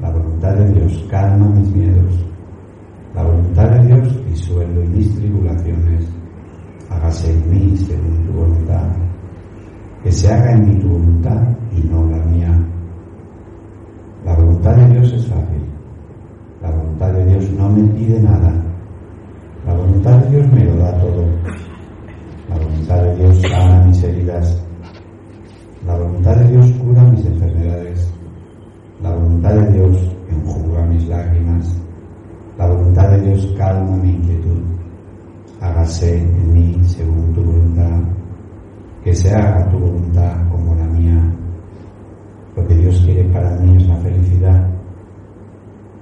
La 0.00 0.10
voluntad 0.10 0.54
de 0.54 0.72
Dios 0.72 1.06
calma 1.10 1.48
mis 1.50 1.70
miedos. 1.74 2.24
La 3.14 3.22
voluntad 3.22 3.68
de 3.70 3.86
Dios 3.86 4.26
disuelve 4.26 4.86
mis 4.88 5.14
tribulaciones. 5.16 6.08
Hágase 6.88 7.32
en 7.32 7.50
mí 7.50 7.76
según 7.76 8.26
tu 8.26 8.32
voluntad. 8.32 8.88
Que 10.02 10.10
se 10.10 10.32
haga 10.32 10.52
en 10.52 10.68
mí 10.68 10.80
tu 10.80 10.88
voluntad 10.88 11.42
y 11.76 11.86
no 11.88 12.06
la 12.10 12.24
mía. 12.24 12.66
La 14.24 14.34
voluntad 14.34 14.74
de 14.76 14.88
Dios 14.94 15.12
es 15.12 15.26
fácil. 15.26 15.61
Voluntad 17.02 17.18
de 17.18 17.30
Dios 17.32 17.50
no 17.58 17.68
me 17.68 17.82
pide 17.94 18.20
nada. 18.20 18.52
La 19.66 19.74
voluntad 19.74 20.18
de 20.18 20.30
Dios 20.30 20.52
me 20.52 20.64
lo 20.64 20.76
da 20.76 21.00
todo. 21.00 21.24
La 22.48 22.56
voluntad 22.56 23.02
de 23.02 23.16
Dios 23.16 23.40
sana 23.40 23.84
mis 23.86 24.02
heridas. 24.04 24.62
La 25.84 25.96
voluntad 25.96 26.36
de 26.36 26.48
Dios 26.52 26.70
cura 26.78 27.02
mis 27.02 27.26
enfermedades. 27.26 28.08
La 29.02 29.10
voluntad 29.16 29.52
de 29.52 29.72
Dios 29.72 30.16
enjuga 30.30 30.86
mis 30.86 31.08
lágrimas. 31.08 31.76
La 32.56 32.68
voluntad 32.68 33.10
de 33.10 33.20
Dios 33.20 33.52
calma 33.58 33.96
mi 33.96 34.10
inquietud. 34.10 34.62
Hágase 35.60 36.18
en 36.18 36.54
mí 36.54 36.84
según 36.84 37.34
tu 37.34 37.42
voluntad. 37.42 38.00
Que 39.02 39.12
se 39.12 39.34
haga 39.34 39.68
tu 39.72 39.78
voluntad 39.80 40.36
como 40.52 40.72
la 40.76 40.84
mía. 40.84 41.34
Lo 42.54 42.64
que 42.64 42.76
Dios 42.76 43.02
quiere 43.04 43.24
para 43.24 43.50
mí 43.56 43.76
es 43.76 43.88
la 43.88 43.96
felicidad. 43.96 44.71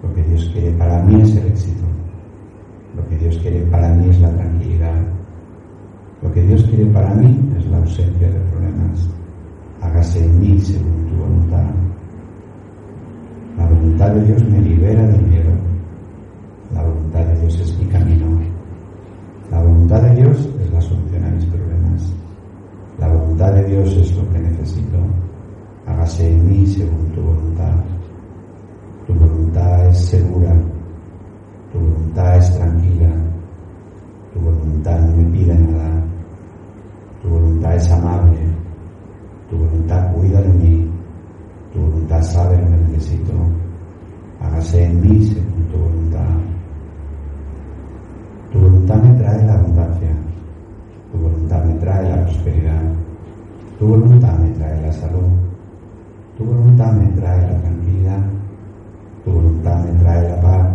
Lo 0.02 0.14
que 0.14 0.22
Dios 0.22 0.50
quiere 0.52 0.70
para 0.72 1.02
mí 1.02 1.20
es 1.20 1.36
el 1.36 1.46
éxito. 1.46 1.84
Lo 2.96 3.06
que 3.08 3.16
Dios 3.18 3.38
quiere 3.38 3.60
para 3.66 3.88
mí 3.94 4.08
es 4.08 4.20
la 4.20 4.30
tranquilidad. 4.30 5.02
Lo 6.22 6.32
que 6.32 6.42
Dios 6.42 6.64
quiere 6.64 6.86
para 6.86 7.14
mí 7.14 7.38
es 7.58 7.66
la 7.66 7.78
ausencia 7.78 8.28
de 8.28 8.40
problemas. 8.50 9.08
Hágase 9.80 10.24
en 10.24 10.40
mí 10.40 10.60
según 10.60 11.06
tu 11.06 11.16
voluntad. 11.16 11.64
La 13.56 13.66
voluntad 13.66 14.10
de 14.10 14.24
Dios 14.26 14.44
me 14.44 14.60
libera 14.60 15.06
del 15.06 15.22
miedo. 15.22 15.50
La 16.74 16.82
voluntad 16.82 17.24
de 17.24 17.40
Dios 17.40 17.60
es 17.60 17.78
mi 17.78 17.86
camino. 17.86 18.26
La 19.50 19.62
voluntad 19.62 20.02
de 20.02 20.14
Dios 20.16 20.48
es 20.60 20.70
la 20.70 20.80
solución 20.80 21.24
a 21.24 21.30
mis 21.30 21.44
problemas. 21.46 22.12
La 22.98 23.08
voluntad 23.08 23.52
de 23.52 23.64
Dios 23.64 23.88
es 23.96 24.14
lo 24.16 24.30
que 24.30 24.38
necesito. 24.38 24.98
Hágase 25.86 26.30
en 26.30 26.48
mí 26.48 26.66
según 26.66 27.12
tu 27.14 27.22
voluntad. 27.22 27.74
Tu 29.11 29.16
voluntad 29.16 29.88
es 29.88 29.99
segura. 30.07 30.53
Tu 31.73 31.81
voluntad 31.81 32.37
es 32.37 32.55
tranquila. 32.57 33.11
Tu 34.33 34.38
voluntad 34.38 35.01
no 35.01 35.16
me 35.16 35.25
pide 35.33 35.55
nada. 35.59 36.05
Tu 37.20 37.29
voluntad 37.29 37.75
es 37.75 37.90
amable. 37.90 38.38
Tu 39.51 39.57
voluntad 39.57 40.12
cuida 40.12 40.40
de 40.42 40.49
mí. 40.51 40.88
Tu 41.73 41.81
voluntad 41.81 42.23
sabe 42.23 42.57
que 42.57 42.92
necesito. 42.92 43.33
Hágase 44.40 44.85
en 44.85 45.01
mí 45.01 45.27
según 45.27 45.64
tu 45.73 45.77
voluntad. 45.77 46.31
Tu 48.53 48.61
voluntad 48.61 49.03
me 49.03 49.18
trae 49.18 49.44
la 49.44 49.55
abundancia. 49.55 50.14
Tu 51.11 51.18
voluntad 51.18 51.64
me 51.64 51.75
trae 51.81 52.09
la 52.11 52.23
prosperidad. 52.23 52.83
Tu 53.77 53.87
voluntad 53.88 54.38
me 54.38 54.51
trae 54.51 54.81
la 54.83 54.92
salud. 54.92 55.33
Tu 56.38 56.44
voluntad 56.44 56.92
me 56.92 57.09
trae 57.20 57.42
la 57.42 57.61
tranquilidad. 57.61 58.39
Tu 59.24 59.30
voluntad 59.30 59.85
me 59.85 59.98
trae 60.00 60.28
la 60.28 60.40
paz. 60.40 60.68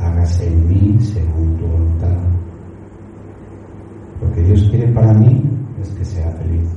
Hágase 0.00 0.46
en 0.46 0.68
mí 0.68 0.98
según 1.00 1.56
tu 1.56 1.66
voluntad. 1.66 2.18
Lo 4.20 4.32
que 4.32 4.42
Dios 4.42 4.68
quiere 4.70 4.88
para 4.92 5.12
mí 5.14 5.42
es 5.80 5.88
que 5.90 6.04
sea 6.04 6.30
feliz. 6.32 6.68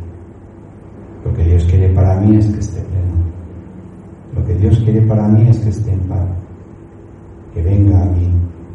Lo 1.23 1.33
que 1.33 1.43
Dios 1.43 1.65
quiere 1.65 1.89
para 1.89 2.19
mí 2.19 2.37
es 2.37 2.47
que 2.47 2.59
esté 2.59 2.81
pleno. 2.81 3.15
Lo 4.35 4.45
que 4.45 4.53
Dios 4.55 4.79
quiere 4.79 5.01
para 5.01 5.27
mí 5.27 5.49
es 5.49 5.59
que 5.59 5.69
esté 5.69 5.91
en 5.93 5.99
paz. 6.01 6.27
Que 7.53 7.61
venga 7.61 8.01
a 8.01 8.05
mí 8.05 8.29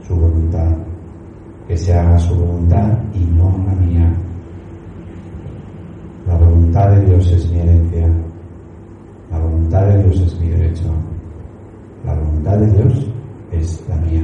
su 0.06 0.14
voluntad. 0.14 0.76
Que 1.68 1.76
se 1.76 1.94
haga 1.94 2.18
su 2.18 2.34
voluntad 2.34 2.98
y 3.14 3.24
no 3.36 3.64
la 3.66 3.74
mía. 3.74 4.20
voluntad 6.70 6.90
de 6.90 7.06
Dios 7.06 7.32
es 7.32 7.50
mi 7.50 7.58
herencia. 7.58 8.08
La 9.30 9.38
voluntad 9.38 9.86
de 9.86 10.02
Dios 10.04 10.20
es 10.20 10.40
mi 10.40 10.48
derecho. 10.48 10.84
La 12.04 12.14
voluntad 12.14 12.56
de 12.58 12.66
Dios 12.70 13.06
es 13.52 13.84
la 13.88 13.96
mía. 13.96 14.22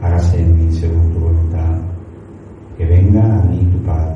Hágase 0.00 0.40
en 0.40 0.58
mí 0.58 0.72
según 0.72 1.12
tu 1.12 1.20
voluntad. 1.20 1.78
Que 2.76 2.84
venga 2.84 3.22
a 3.22 3.44
mí 3.44 3.64
tu 3.72 3.78
paz. 3.84 4.10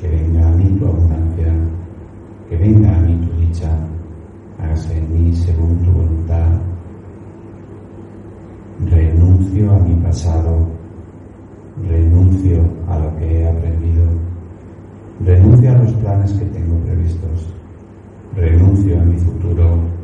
Que 0.00 0.08
venga 0.08 0.46
a 0.46 0.52
mí 0.52 0.78
tu 0.78 0.86
abundancia. 0.86 1.52
Que 2.48 2.56
venga 2.56 2.96
a 2.96 3.00
mí 3.00 3.26
tu 3.26 3.40
dicha. 3.40 3.70
Hágase 4.60 4.98
en 4.98 5.12
mí 5.12 5.34
según 5.34 5.82
tu 5.82 5.90
voluntad. 5.90 6.48
Renuncio 8.86 9.72
a 9.72 9.78
mi 9.80 9.94
pasado. 9.96 10.68
Renuncio 11.88 12.62
a 12.86 12.98
lo 13.00 13.16
que 13.16 13.40
he 13.40 13.48
aprendido. 13.48 14.04
Renuncio 15.24 15.72
a 15.72 15.78
los 15.78 15.92
planes 15.94 16.32
que 16.34 16.44
tengo 16.46 16.76
previstos. 16.84 17.52
Renuncio 18.36 19.00
a 19.00 19.04
mi 19.04 19.18
futuro. 19.18 19.97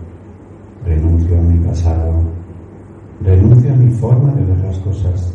Renuncio 0.85 1.39
a 1.39 1.43
mi 1.43 1.59
pasado. 1.67 2.13
Renuncio 3.23 3.73
a 3.73 3.77
mi 3.77 3.91
forma 3.93 4.33
de 4.35 4.45
ver 4.45 4.59
las 4.59 4.79
cosas. 4.81 5.35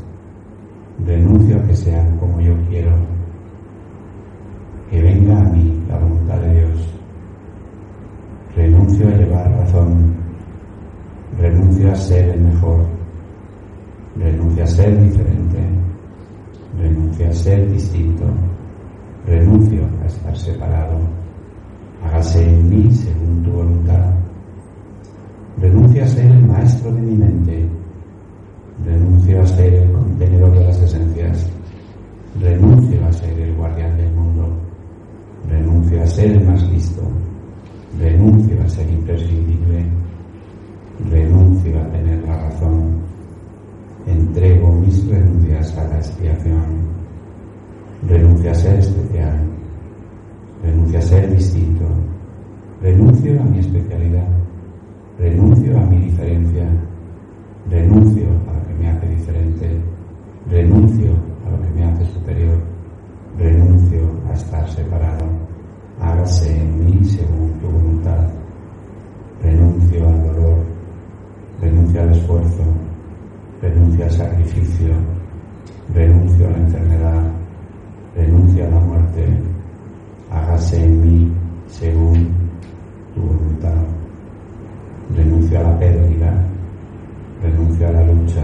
Renuncio 1.05 1.57
a 1.57 1.63
que 1.63 1.75
sean 1.75 2.17
como 2.17 2.39
yo 2.39 2.53
quiero. 2.69 2.91
Que 4.91 5.01
venga 5.01 5.39
a 5.39 5.43
mí 5.45 5.83
la 5.87 5.97
voluntad 5.97 6.39
de 6.41 6.53
Dios. 6.59 6.93
Renuncio 8.55 9.07
a 9.07 9.11
llevar 9.11 9.51
razón. 9.51 10.13
Renuncio 11.39 11.91
a 11.91 11.95
ser 11.95 12.29
el 12.29 12.41
mejor. 12.41 12.85
Renuncio 14.17 14.63
a 14.63 14.67
ser 14.67 15.03
diferente. 15.03 15.59
Renuncio 16.79 17.27
a 17.27 17.33
ser 17.33 17.71
distinto. 17.71 18.25
Renuncio 19.25 19.81
a 20.03 20.05
estar 20.05 20.37
separado. 20.37 20.99
Hágase 22.03 22.43
en 22.43 22.69
mí 22.69 22.91
según 22.93 23.43
tu 23.43 23.51
voluntad. 23.51 24.18
Renuncio 25.61 26.03
a 26.05 26.07
ser 26.07 26.25
el 26.25 26.47
maestro 26.47 26.91
de 26.93 27.01
mi 27.01 27.15
mente. 27.17 27.67
Renuncio 28.85 29.41
a 29.41 29.47
ser 29.47 29.73
el 29.73 29.91
contenedor 29.91 30.53
de 30.53 30.63
las 30.63 30.81
esencias. 30.81 31.49
Renuncio 32.39 33.05
a 33.05 33.11
ser 33.11 33.37
el 33.37 33.55
guardián 33.55 33.97
del 33.97 34.09
mundo. 34.13 34.47
Renuncio 35.49 36.01
a 36.01 36.07
ser 36.07 36.31
el 36.31 36.45
más 36.45 36.63
listo. 36.71 37.01
Renuncio 37.99 38.63
a 38.63 38.69
ser 38.69 38.89
imprescindible. 38.89 39.85
Renuncio 41.11 41.81
a 41.81 41.91
tener 41.91 42.23
la 42.23 42.37
razón. 42.37 43.01
Entrego 44.07 44.71
mis 44.71 45.05
renuncias 45.09 45.77
a 45.77 45.83
la 45.89 45.97
expiación. 45.97 46.87
Renuncio 48.07 48.51
a 48.51 48.55
ser 48.55 48.79
especial. 48.79 49.41
Renuncio 50.63 50.99
a 50.99 51.01
ser 51.01 51.35
distinto. 51.35 51.85
Renuncio 52.81 53.41
a 53.41 53.43
mi 53.43 53.59
especialidad. 53.59 54.48
Renuncio 55.19 55.77
a 55.77 55.85
mi 55.85 55.97
diferencia. 55.97 56.65
Renuncio 57.69 58.25
a 58.47 58.53
lo 58.53 58.67
que 58.67 58.73
me 58.75 58.89
hace 58.89 59.07
diferente. 59.07 59.81
Renuncio 60.49 61.11
a 61.45 61.49
lo 61.49 61.61
que 61.61 61.69
me 61.75 61.83
hace 61.83 62.05
superior. 62.05 62.57
Renuncio 63.37 63.99
a 64.29 64.33
estar 64.33 64.69
separado. 64.69 65.25
Hágase 65.99 66.61
en 66.61 66.85
mí 66.85 67.03
según 67.03 67.51
tu 67.59 67.67
voluntad. 67.67 68.29
Renuncio 69.43 70.07
al 70.07 70.23
dolor. 70.23 70.57
Renuncio 71.59 72.01
al 72.01 72.11
esfuerzo. 72.13 72.63
Renuncio 73.61 74.05
al 74.05 74.11
sacrificio. 74.11 74.93
Renuncio 75.93 76.47
a 76.47 76.51
la 76.51 76.57
enfermedad. 76.59 77.23
Renuncio 78.15 78.65
a 78.65 78.69
la 78.69 78.79
muerte. 78.79 79.27
Hágase 80.31 80.81
en 80.81 81.01
mí 81.01 81.33
según 81.67 82.29
tu 83.13 83.21
voluntad 83.21 83.98
renuncio 85.49 85.59
a 85.59 85.63
la 85.63 85.79
pérdida, 85.79 86.45
renuncio 87.41 87.87
a 87.87 87.91
la 87.91 88.03
lucha, 88.03 88.43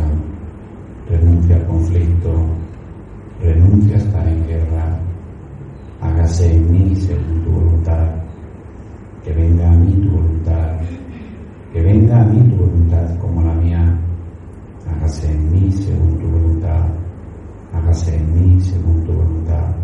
renuncio 1.07 1.55
al 1.55 1.65
conflicto, 1.67 2.33
renuncio 3.41 3.93
a 3.93 3.97
estar 3.97 4.27
en 4.27 4.47
guerra, 4.47 4.99
hágase 6.01 6.55
en 6.55 6.71
mí 6.71 6.95
según 6.95 7.43
tu 7.43 7.51
voluntad, 7.51 8.07
que 9.23 9.33
venga 9.33 9.71
a 9.71 9.75
mí 9.75 9.93
tu 10.01 10.09
voluntad, 10.09 10.79
que 11.73 11.81
venga 11.81 12.21
a 12.21 12.25
mí 12.25 12.49
tu 12.49 12.55
voluntad 12.55 13.17
como 13.19 13.41
la 13.43 13.53
mía, 13.53 13.99
hágase 14.89 15.31
en 15.31 15.51
mí 15.51 15.71
según 15.71 16.17
tu 16.19 16.27
voluntad, 16.27 16.85
hágase 17.71 18.15
en 18.15 18.33
mí 18.33 18.61
según 18.61 19.03
tu 19.03 19.13
voluntad, 19.13 19.75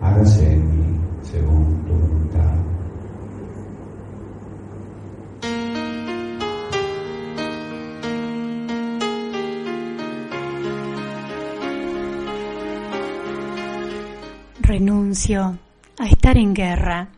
hágase 0.00 0.52
en 0.52 0.68
mí 0.68 1.00
según 1.22 1.84
tu 1.86 1.92
voluntad. 1.92 2.15
Renuncio 15.26 15.58
a 15.98 16.06
estar 16.06 16.36
en 16.36 16.54
guerra 16.54 17.08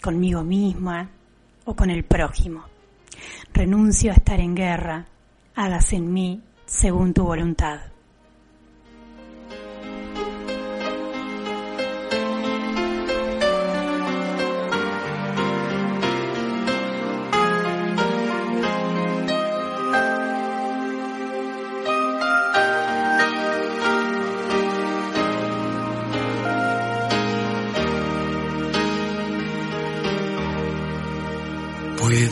conmigo 0.00 0.44
misma 0.44 1.08
o 1.64 1.74
con 1.74 1.90
el 1.90 2.04
prójimo. 2.04 2.62
Renuncio 3.52 4.12
a 4.12 4.14
estar 4.14 4.38
en 4.38 4.54
guerra, 4.54 5.06
hágase 5.56 5.96
en 5.96 6.12
mí 6.12 6.40
según 6.64 7.12
tu 7.12 7.24
voluntad. 7.24 7.89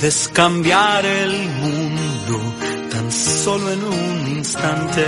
Puedes 0.09 0.29
cambiar 0.29 1.05
el 1.05 1.33
mundo 1.51 2.55
tan 2.91 3.13
solo 3.13 3.71
en 3.71 3.85
un 3.85 4.37
instante. 4.39 5.05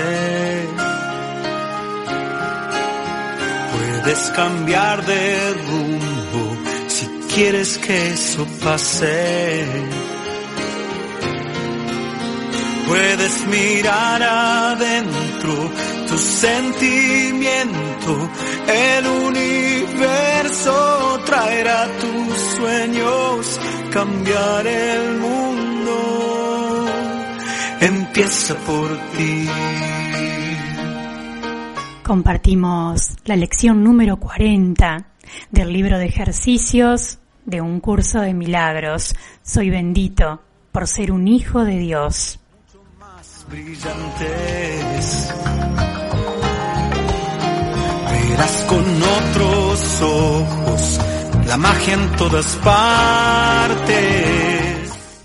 Puedes 3.72 4.18
cambiar 4.36 5.06
de 5.06 5.54
rumbo 5.54 6.56
si 6.86 7.06
quieres 7.34 7.78
que 7.78 8.10
eso 8.10 8.46
pase. 8.62 9.64
Puedes 12.86 13.46
mirar 13.46 14.22
adentro 14.22 15.70
tu 16.10 16.18
sentimiento, 16.18 18.12
el 18.66 19.06
universo 19.06 20.72
traerá 21.24 21.86
tus 22.00 22.36
sueños 22.56 23.60
cambiar 23.92 24.66
el 24.66 25.18
mundo 25.18 25.60
empieza 27.80 28.54
por 28.56 28.88
ti. 29.16 29.46
Compartimos 32.04 33.16
la 33.24 33.36
lección 33.36 33.82
número 33.84 34.18
40 34.18 35.06
del 35.50 35.72
libro 35.72 35.98
de 35.98 36.06
ejercicios 36.06 37.18
de 37.44 37.60
un 37.60 37.80
curso 37.80 38.20
de 38.20 38.34
milagros. 38.34 39.14
Soy 39.42 39.70
bendito 39.70 40.42
por 40.72 40.86
ser 40.86 41.12
un 41.12 41.28
hijo 41.28 41.64
de 41.64 41.78
Dios. 41.78 42.40
Brillantes. 43.48 45.34
Con 48.40 48.80
otros 49.02 50.00
ojos 50.00 50.98
la 51.46 51.58
magia 51.58 51.92
en 51.92 52.10
todas 52.16 52.56
partes. 52.64 53.92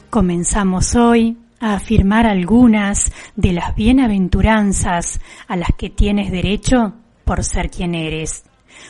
Comenzamos 0.10 0.96
hoy 0.96 1.38
a 1.62 1.76
afirmar 1.76 2.26
algunas 2.26 3.14
de 3.38 3.54
las 3.54 3.74
bienaventuranzas 3.74 5.22
a 5.48 5.56
las 5.56 5.70
que 5.78 5.90
tienes 5.90 6.30
derecho 6.30 6.96
por 7.24 7.46
ser 7.46 7.70
quien 7.70 7.96
eres. 7.96 8.44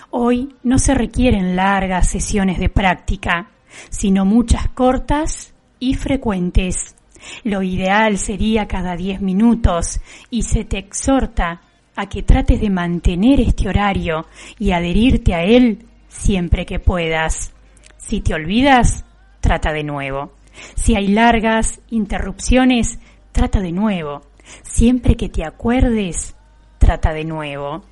Hoy 0.10 0.56
no 0.64 0.80
se 0.80 0.96
requieren 0.96 1.56
largas 1.56 2.10
sesiones 2.10 2.58
de 2.58 2.70
práctica, 2.70 3.52
sino 3.92 4.26
muchas 4.26 4.70
cortas 4.70 5.54
y 5.78 5.94
frecuentes. 5.94 6.96
Lo 7.44 7.62
ideal 7.62 8.18
sería 8.18 8.68
cada 8.68 8.96
diez 8.96 9.22
minutos 9.22 10.00
y 10.32 10.42
se 10.42 10.66
te 10.66 10.80
exhorta 10.80 11.62
a 11.96 12.08
que 12.08 12.24
trates 12.24 12.60
de 12.62 12.70
mantener 12.70 13.40
este 13.40 13.70
horario 13.70 14.26
y 14.60 14.72
adherirte 14.72 15.34
a 15.34 15.44
él 15.44 15.86
siempre 16.08 16.66
que 16.66 16.80
puedas. 16.80 17.54
Si 17.98 18.22
te 18.22 18.34
olvidas, 18.34 19.06
trata 19.40 19.72
de 19.72 19.84
nuevo. 19.84 20.34
Si 20.76 20.96
hay 20.96 21.08
largas 21.08 21.82
interrupciones, 21.90 23.00
trata 23.32 23.60
de 23.60 23.72
nuevo. 23.72 24.22
Siempre 24.64 25.16
que 25.16 25.30
te 25.30 25.44
acuerdes, 25.44 26.36
trata 26.78 27.14
de 27.14 27.26
nuevo. 27.26 27.84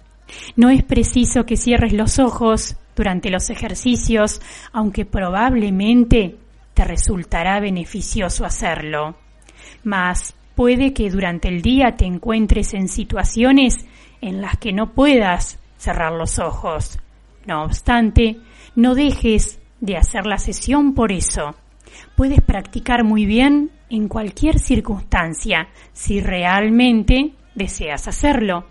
No 0.55 0.69
es 0.69 0.83
preciso 0.83 1.45
que 1.45 1.57
cierres 1.57 1.93
los 1.93 2.19
ojos 2.19 2.75
durante 2.95 3.29
los 3.29 3.49
ejercicios, 3.49 4.41
aunque 4.71 5.05
probablemente 5.05 6.37
te 6.73 6.83
resultará 6.85 7.59
beneficioso 7.59 8.45
hacerlo. 8.45 9.15
Mas 9.83 10.35
puede 10.55 10.93
que 10.93 11.09
durante 11.09 11.47
el 11.47 11.61
día 11.61 11.95
te 11.95 12.05
encuentres 12.05 12.73
en 12.73 12.87
situaciones 12.87 13.85
en 14.21 14.41
las 14.41 14.57
que 14.57 14.73
no 14.73 14.93
puedas 14.93 15.59
cerrar 15.77 16.13
los 16.13 16.39
ojos. 16.39 16.99
No 17.45 17.63
obstante, 17.63 18.37
no 18.75 18.95
dejes 18.95 19.59
de 19.81 19.97
hacer 19.97 20.25
la 20.25 20.37
sesión 20.37 20.93
por 20.93 21.11
eso. 21.11 21.55
Puedes 22.15 22.41
practicar 22.41 23.03
muy 23.03 23.25
bien 23.25 23.71
en 23.89 24.07
cualquier 24.07 24.59
circunstancia 24.59 25.67
si 25.91 26.21
realmente 26.21 27.33
deseas 27.53 28.07
hacerlo. 28.07 28.65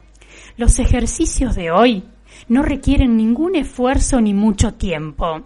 Los 0.57 0.79
ejercicios 0.79 1.55
de 1.55 1.71
hoy 1.71 2.05
no 2.49 2.63
requieren 2.63 3.17
ningún 3.17 3.57
esfuerzo 3.57 4.21
ni 4.21 4.33
mucho 4.33 4.75
tiempo. 4.75 5.43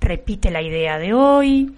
Repite 0.00 0.50
la 0.50 0.62
idea 0.62 0.98
de 0.98 1.14
hoy. 1.14 1.74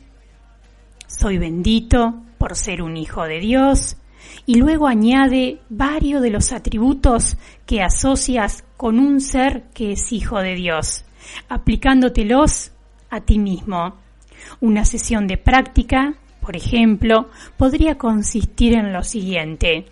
Soy 1.06 1.38
bendito 1.38 2.22
por 2.40 2.57
ser 2.57 2.81
un 2.81 2.96
hijo 2.96 3.24
de 3.24 3.38
Dios. 3.38 3.98
Y 4.46 4.55
luego 4.55 4.88
añade 4.88 5.61
varios 5.68 6.22
de 6.22 6.31
los 6.31 6.53
atributos 6.53 7.37
que 7.66 7.83
asocias 7.83 8.64
con 8.79 8.98
un 8.98 9.20
ser 9.20 9.64
que 9.74 9.92
es 9.92 10.11
hijo 10.11 10.38
de 10.38 10.55
Dios, 10.55 11.05
aplicándotelos 11.50 12.72
a 13.11 13.20
ti 13.20 13.38
mismo. 13.38 13.96
Una 14.61 14.87
sesión 14.87 15.26
de 15.26 15.37
práctica, 15.37 16.14
por 16.40 16.57
ejemplo, 16.57 17.29
podría 17.59 17.98
consistir 17.98 18.72
en 18.72 18.94
lo 18.94 19.03
siguiente. 19.03 19.90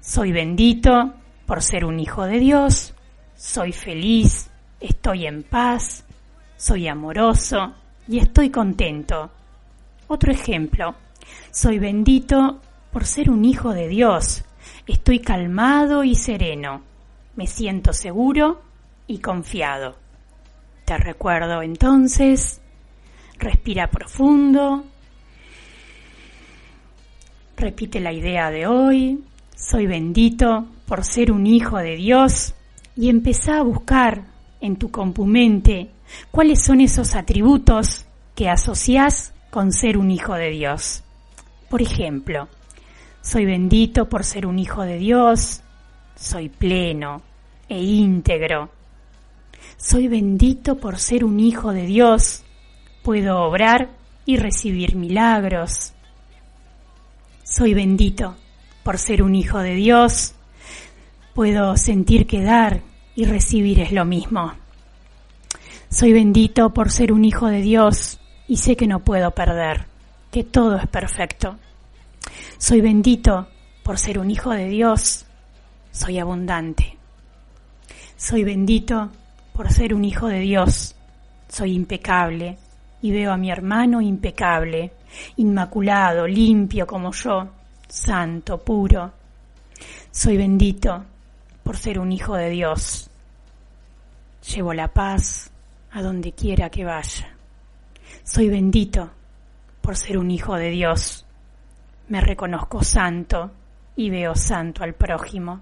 Soy 0.00 0.32
bendito 0.32 1.14
por 1.46 1.62
ser 1.62 1.86
un 1.86 1.98
hijo 1.98 2.26
de 2.26 2.40
Dios, 2.40 2.94
soy 3.36 3.72
feliz, 3.72 4.50
estoy 4.80 5.26
en 5.26 5.44
paz, 5.44 6.04
soy 6.58 6.88
amoroso 6.88 7.72
y 8.06 8.18
estoy 8.18 8.50
contento. 8.50 9.30
Otro 10.08 10.30
ejemplo, 10.30 10.94
soy 11.50 11.78
bendito 11.78 12.60
por 12.92 13.04
ser 13.04 13.30
un 13.30 13.44
hijo 13.44 13.72
de 13.72 13.88
Dios, 13.88 14.44
estoy 14.86 15.20
calmado 15.20 16.04
y 16.04 16.14
sereno, 16.14 16.82
me 17.36 17.46
siento 17.46 17.92
seguro 17.92 18.62
y 19.06 19.18
confiado. 19.18 19.96
Te 20.84 20.96
recuerdo 20.96 21.62
entonces, 21.62 22.60
respira 23.38 23.90
profundo, 23.90 24.84
repite 27.56 28.00
la 28.00 28.12
idea 28.12 28.50
de 28.50 28.66
hoy, 28.66 29.24
soy 29.54 29.86
bendito 29.86 30.66
por 30.86 31.04
ser 31.04 31.30
un 31.30 31.46
hijo 31.46 31.76
de 31.78 31.96
Dios. 31.96 32.54
Y 32.96 33.08
empezá 33.08 33.58
a 33.58 33.62
buscar 33.62 34.24
en 34.60 34.76
tu 34.76 34.90
compumente 34.90 35.90
cuáles 36.30 36.62
son 36.62 36.80
esos 36.80 37.14
atributos 37.14 38.06
que 38.34 38.48
asociás 38.48 39.32
con 39.50 39.72
ser 39.72 39.96
un 39.96 40.10
hijo 40.10 40.34
de 40.34 40.50
Dios. 40.50 41.04
Por 41.70 41.82
ejemplo, 41.82 42.48
soy 43.22 43.44
bendito 43.44 44.08
por 44.08 44.24
ser 44.24 44.44
un 44.44 44.58
hijo 44.58 44.82
de 44.82 44.98
Dios, 44.98 45.60
soy 46.16 46.48
pleno 46.48 47.22
e 47.68 47.80
íntegro. 47.80 48.70
Soy 49.76 50.08
bendito 50.08 50.78
por 50.78 50.98
ser 50.98 51.24
un 51.24 51.38
hijo 51.38 51.72
de 51.72 51.86
Dios, 51.86 52.42
puedo 53.04 53.42
obrar 53.42 53.88
y 54.26 54.36
recibir 54.36 54.96
milagros. 54.96 55.92
Soy 57.44 57.72
bendito 57.72 58.34
por 58.82 58.98
ser 58.98 59.22
un 59.22 59.36
hijo 59.36 59.60
de 59.60 59.76
Dios, 59.76 60.34
puedo 61.34 61.76
sentir 61.76 62.26
que 62.26 62.42
dar 62.42 62.80
y 63.14 63.26
recibir 63.26 63.78
es 63.78 63.92
lo 63.92 64.04
mismo. 64.04 64.54
Soy 65.88 66.12
bendito 66.12 66.74
por 66.74 66.90
ser 66.90 67.12
un 67.12 67.24
hijo 67.24 67.46
de 67.46 67.62
Dios 67.62 68.18
y 68.48 68.56
sé 68.56 68.74
que 68.74 68.88
no 68.88 69.04
puedo 69.04 69.30
perder, 69.30 69.86
que 70.30 70.44
todo 70.44 70.76
es 70.76 70.86
perfecto. 70.86 71.56
Soy 72.58 72.80
bendito 72.80 73.48
por 73.82 73.98
ser 73.98 74.18
un 74.18 74.30
hijo 74.30 74.50
de 74.50 74.68
Dios, 74.68 75.26
soy 75.90 76.18
abundante. 76.18 76.96
Soy 78.16 78.44
bendito 78.44 79.10
por 79.52 79.72
ser 79.72 79.94
un 79.94 80.04
hijo 80.04 80.28
de 80.28 80.40
Dios, 80.40 80.94
soy 81.48 81.74
impecable 81.74 82.58
y 83.02 83.10
veo 83.10 83.32
a 83.32 83.36
mi 83.36 83.50
hermano 83.50 84.00
impecable, 84.00 84.92
inmaculado, 85.36 86.26
limpio 86.26 86.86
como 86.86 87.12
yo, 87.12 87.48
santo, 87.88 88.58
puro. 88.58 89.12
Soy 90.10 90.36
bendito 90.36 91.04
por 91.64 91.76
ser 91.76 91.98
un 91.98 92.12
hijo 92.12 92.36
de 92.36 92.50
Dios. 92.50 93.10
Llevo 94.54 94.74
la 94.74 94.88
paz 94.88 95.50
a 95.92 96.02
donde 96.02 96.32
quiera 96.32 96.70
que 96.70 96.84
vaya. 96.84 97.34
Soy 98.22 98.48
bendito 98.48 99.10
por 99.80 99.96
ser 99.96 100.18
un 100.18 100.30
hijo 100.30 100.56
de 100.56 100.70
Dios. 100.70 101.26
Me 102.08 102.20
reconozco 102.20 102.82
santo 102.82 103.52
y 103.96 104.10
veo 104.10 104.34
santo 104.34 104.84
al 104.84 104.94
prójimo. 104.94 105.60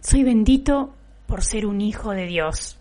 Soy 0.00 0.22
bendito 0.22 0.94
por 1.26 1.42
ser 1.42 1.66
un 1.66 1.80
hijo 1.80 2.12
de 2.12 2.26
Dios 2.26 2.78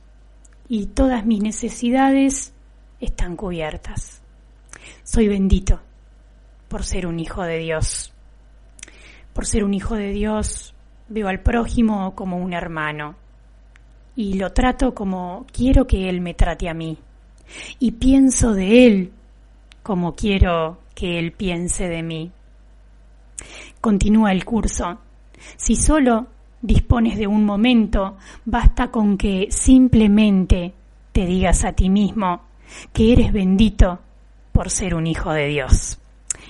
y 0.68 0.88
todas 0.88 1.26
mis 1.26 1.42
necesidades 1.42 2.54
están 3.00 3.36
cubiertas. 3.36 4.22
Soy 5.04 5.28
bendito 5.28 5.82
por 6.68 6.84
ser 6.84 7.08
un 7.08 7.20
hijo 7.20 7.44
de 7.44 7.58
Dios. 7.58 8.14
Por 9.34 9.46
ser 9.46 9.64
un 9.64 9.74
hijo 9.74 9.96
de 9.96 10.12
Dios 10.12 10.74
Veo 11.10 11.30
al 11.30 11.40
prójimo 11.40 12.14
como 12.16 12.38
un 12.38 12.54
hermano 12.54 13.16
y 14.14 14.34
lo 14.34 14.52
trato 14.52 14.94
como 14.94 15.46
quiero 15.54 15.88
que 15.88 16.10
él 16.10 16.20
me 16.20 16.34
trate 16.34 16.68
a 16.68 16.74
mí. 16.74 16.98
Y 17.80 17.92
pienso 17.92 18.54
de 18.54 18.88
él 18.88 19.12
como 19.88 20.16
quiero 20.16 20.80
que 20.94 21.18
él 21.18 21.32
piense 21.32 21.88
de 21.88 22.04
mí. 22.04 22.30
Continúa 23.80 24.34
el 24.34 24.44
curso. 24.44 24.98
Si 25.56 25.78
solo 25.78 26.28
dispones 26.62 27.18
de 27.18 27.26
un 27.26 27.46
momento, 27.46 28.18
basta 28.44 28.92
con 28.92 29.18
que 29.18 29.48
simplemente 29.50 30.74
te 31.14 31.26
digas 31.26 31.64
a 31.64 31.72
ti 31.72 31.90
mismo 31.90 32.42
que 32.92 33.14
eres 33.14 33.32
bendito 33.32 34.00
por 34.52 34.72
ser 34.72 34.94
un 34.94 35.08
hijo 35.08 35.32
de 35.32 35.48
Dios. 35.48 35.98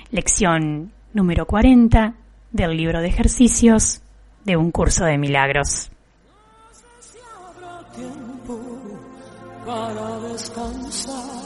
Lección 0.10 0.92
número 1.14 1.46
40 1.46 2.16
del 2.52 2.76
libro 2.76 3.02
de 3.02 3.10
ejercicios 3.10 4.02
de 4.46 4.58
un 4.58 4.72
curso 4.72 5.06
de 5.06 5.20
milagros. 5.20 5.92
No 7.62 7.86
tiempo 7.94 8.60
para 9.64 10.20
descansar 10.22 11.37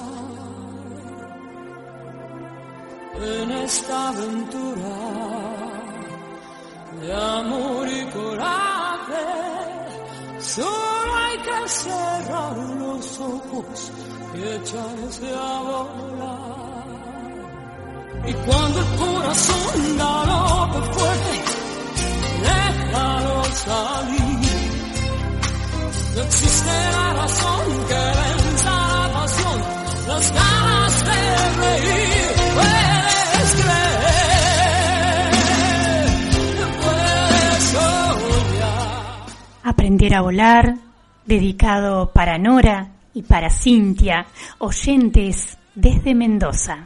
en 3.24 3.52
esta 3.52 4.10
aventura 4.10 4.98
de 7.02 7.14
amor 7.14 7.88
y 7.88 8.06
coraje. 8.06 9.28
Solo 10.40 11.16
hay 11.16 11.38
que 11.38 11.70
cerrar 11.70 12.58
los 12.58 13.20
ojos 13.20 13.92
y 14.34 14.44
echarse 14.44 15.34
a 15.36 15.60
volar. 15.70 16.52
Y 18.26 18.34
cuando 18.34 18.80
el 18.80 18.86
corazón 18.98 19.98
galope 19.98 20.94
fuerte, 20.94 21.44
déjalo 22.42 23.44
salir. 23.66 24.72
No 26.16 26.22
existe 26.24 26.72
la 26.92 27.14
razón 27.14 27.66
que 27.88 28.02
venza 28.22 28.72
la 28.72 29.14
pasión, 29.14 29.60
Aprender 39.82 40.14
a 40.14 40.22
volar, 40.22 40.76
dedicado 41.26 42.12
para 42.12 42.38
Nora 42.38 42.90
y 43.16 43.24
para 43.24 43.50
Cintia, 43.50 44.28
oyentes 44.60 45.58
desde 45.74 46.14
Mendoza. 46.14 46.86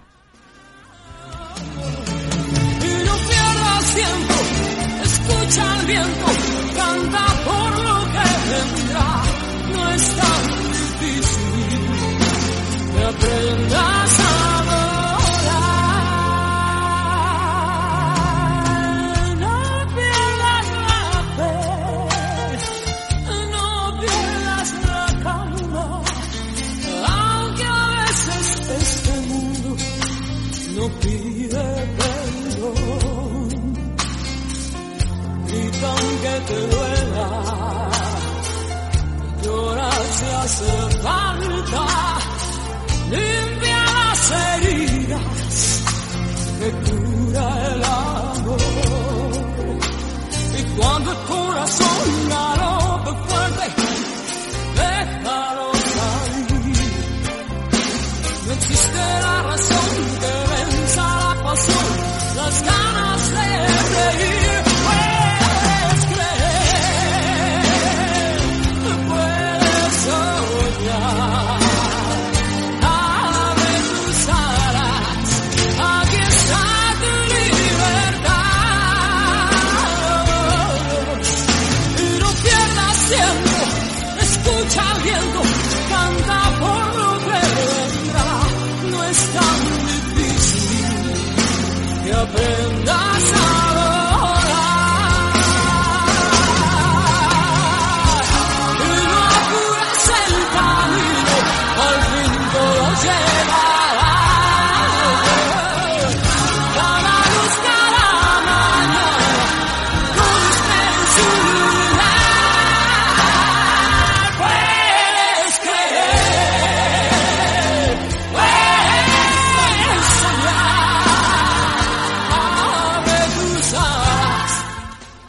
Nasıl 40.46 41.02
parlar 41.04 42.05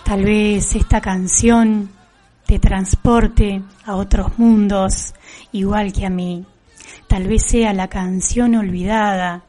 Tal 0.07 0.23
vez 0.25 0.77
esta 0.77 1.01
canción 1.01 1.91
te 2.47 2.61
transporte 2.61 3.61
a 3.85 3.97
otros 3.97 4.39
mundos 4.39 5.13
igual 5.51 5.93
que 5.93 6.07
a 6.07 6.11
mí. 6.11 6.47
Tal 7.09 7.27
vez 7.27 7.43
sea 7.43 7.73
la 7.73 7.89
canción 7.89 8.55
olvidada 8.55 9.43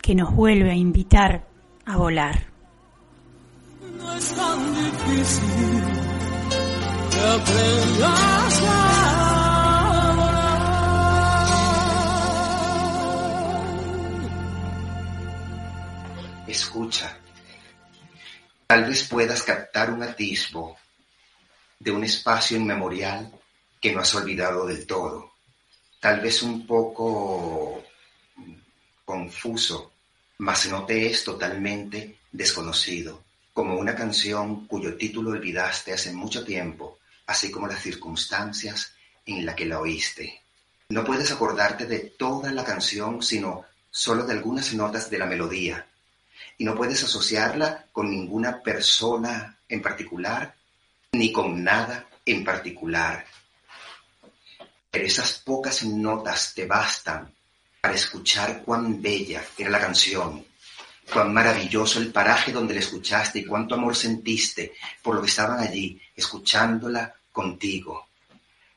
que 0.00 0.14
nos 0.14 0.32
vuelve 0.32 0.70
a 0.70 0.76
invitar 0.76 1.44
a 1.84 1.96
volar. 1.96 2.46
No 3.98 4.14
es 4.14 4.32
tan 4.34 4.72
difícil 4.72 5.82
que 7.10 7.20
aprendas 7.20 8.62
a 8.68 10.14
volar. 10.14 10.54
Escucha, 16.46 17.16
tal 18.66 18.84
vez 18.84 19.04
puedas 19.04 19.42
captar 19.42 19.90
un 19.90 20.02
atisbo 20.02 20.76
de 21.78 21.90
un 21.90 22.04
espacio 22.04 22.56
inmemorial 22.56 23.30
que 23.80 23.92
no 23.92 24.00
has 24.00 24.14
olvidado 24.14 24.66
del 24.66 24.86
todo. 24.86 25.32
Tal 26.00 26.20
vez 26.20 26.42
un 26.42 26.66
poco 26.66 27.84
confuso, 29.04 29.92
mas 30.38 30.66
no 30.68 30.84
te 30.84 31.06
es 31.06 31.24
totalmente 31.24 32.18
desconocido, 32.32 33.24
como 33.52 33.78
una 33.78 33.94
canción 33.94 34.66
cuyo 34.66 34.96
título 34.96 35.30
olvidaste 35.30 35.92
hace 35.92 36.12
mucho 36.12 36.44
tiempo, 36.44 36.98
así 37.26 37.50
como 37.50 37.66
las 37.66 37.82
circunstancias 37.82 38.92
en 39.26 39.44
la 39.44 39.54
que 39.54 39.66
la 39.66 39.80
oíste. 39.80 40.42
No 40.88 41.04
puedes 41.04 41.30
acordarte 41.30 41.86
de 41.86 42.00
toda 42.00 42.50
la 42.52 42.64
canción, 42.64 43.22
sino 43.22 43.64
solo 43.90 44.24
de 44.24 44.32
algunas 44.32 44.74
notas 44.74 45.10
de 45.10 45.18
la 45.18 45.26
melodía, 45.26 45.86
y 46.58 46.64
no 46.64 46.74
puedes 46.74 47.02
asociarla 47.02 47.86
con 47.92 48.10
ninguna 48.10 48.62
persona 48.62 49.58
en 49.68 49.82
particular, 49.82 50.54
ni 51.12 51.32
con 51.32 51.62
nada 51.62 52.08
en 52.24 52.44
particular. 52.44 53.24
Pero 54.90 55.06
esas 55.06 55.38
pocas 55.38 55.84
notas 55.84 56.54
te 56.54 56.66
bastan 56.66 57.32
para 57.80 57.94
escuchar 57.94 58.62
cuán 58.62 59.02
bella 59.02 59.44
era 59.58 59.70
la 59.70 59.80
canción, 59.80 60.44
cuán 61.12 61.34
maravilloso 61.34 61.98
el 61.98 62.12
paraje 62.12 62.52
donde 62.52 62.74
la 62.74 62.80
escuchaste 62.80 63.40
y 63.40 63.44
cuánto 63.44 63.74
amor 63.74 63.96
sentiste 63.96 64.74
por 65.02 65.16
lo 65.16 65.22
que 65.22 65.28
estaban 65.28 65.60
allí, 65.60 66.00
escuchándola 66.16 67.14
contigo. 67.32 68.06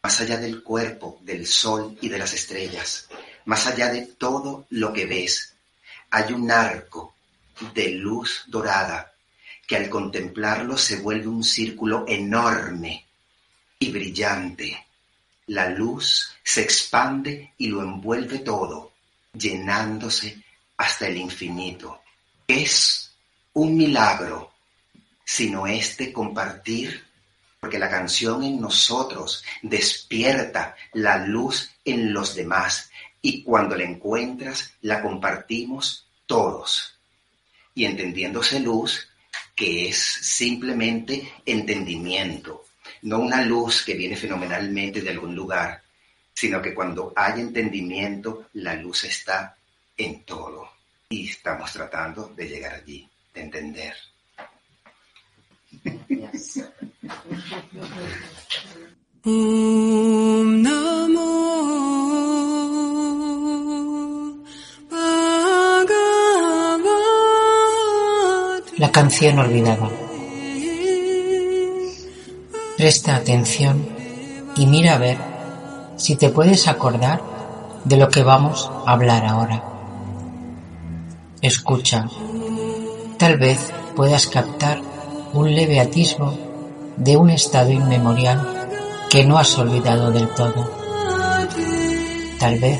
Más 0.01 0.19
allá 0.21 0.37
del 0.37 0.63
cuerpo, 0.63 1.19
del 1.21 1.45
sol 1.45 1.97
y 2.01 2.09
de 2.09 2.17
las 2.17 2.33
estrellas, 2.33 3.07
más 3.45 3.67
allá 3.67 3.89
de 3.89 4.01
todo 4.07 4.65
lo 4.71 4.91
que 4.91 5.05
ves, 5.05 5.53
hay 6.09 6.33
un 6.33 6.49
arco 6.51 7.15
de 7.73 7.89
luz 7.89 8.45
dorada 8.47 9.13
que 9.67 9.75
al 9.75 9.89
contemplarlo 9.89 10.77
se 10.77 10.97
vuelve 10.97 11.27
un 11.27 11.43
círculo 11.43 12.05
enorme 12.07 13.05
y 13.79 13.91
brillante. 13.91 14.85
La 15.47 15.69
luz 15.69 16.31
se 16.41 16.61
expande 16.61 17.53
y 17.57 17.67
lo 17.67 17.81
envuelve 17.81 18.39
todo, 18.39 18.93
llenándose 19.33 20.41
hasta 20.77 21.07
el 21.07 21.17
infinito. 21.17 22.01
Es 22.47 23.11
un 23.53 23.75
milagro, 23.75 24.53
sino 25.25 25.67
este 25.67 26.13
compartir, 26.13 27.05
porque 27.59 27.79
la 27.79 27.89
canción 27.89 28.43
en 28.43 28.61
nosotros 28.61 29.43
despierta 29.61 30.75
la 30.93 31.17
luz 31.25 31.71
en 31.83 32.13
los 32.13 32.35
demás 32.35 32.89
y 33.21 33.43
cuando 33.43 33.75
la 33.75 33.83
encuentras 33.83 34.73
la 34.81 35.01
compartimos 35.01 36.07
todos. 36.25 36.96
Y 37.77 37.85
entendiéndose 37.85 38.59
luz, 38.59 39.07
que 39.55 39.89
es 39.89 39.97
simplemente 39.97 41.31
entendimiento, 41.45 42.65
no 43.03 43.19
una 43.19 43.43
luz 43.43 43.83
que 43.83 43.93
viene 43.93 44.17
fenomenalmente 44.17 44.99
de 45.01 45.11
algún 45.11 45.35
lugar, 45.35 45.83
sino 46.33 46.59
que 46.59 46.73
cuando 46.73 47.13
hay 47.15 47.41
entendimiento, 47.41 48.47
la 48.53 48.73
luz 48.73 49.03
está 49.03 49.55
en 49.95 50.23
todo. 50.23 50.67
Y 51.09 51.29
estamos 51.29 51.71
tratando 51.71 52.33
de 52.35 52.47
llegar 52.49 52.73
allí, 52.73 53.07
de 53.31 53.41
entender. 53.41 53.93
La 68.77 68.91
canción 68.91 69.39
olvidada. 69.39 69.89
Presta 72.77 73.15
atención 73.15 73.89
y 74.55 74.67
mira 74.67 74.93
a 74.93 74.97
ver 74.99 75.17
si 75.95 76.15
te 76.15 76.29
puedes 76.29 76.67
acordar 76.67 77.21
de 77.85 77.97
lo 77.97 78.09
que 78.09 78.21
vamos 78.21 78.69
a 78.85 78.91
hablar 78.91 79.25
ahora. 79.25 79.63
Escucha. 81.41 82.07
Tal 83.17 83.37
vez 83.37 83.73
puedas 83.95 84.27
captar 84.27 84.79
un 85.33 85.55
leve 85.55 85.79
atisbo 85.79 86.37
de 86.97 87.17
un 87.17 87.31
estado 87.31 87.71
inmemorial 87.71 88.67
que 89.09 89.25
no 89.25 89.39
has 89.39 89.57
olvidado 89.57 90.11
del 90.11 90.29
todo. 90.29 90.69
Tal 92.39 92.59
vez 92.59 92.79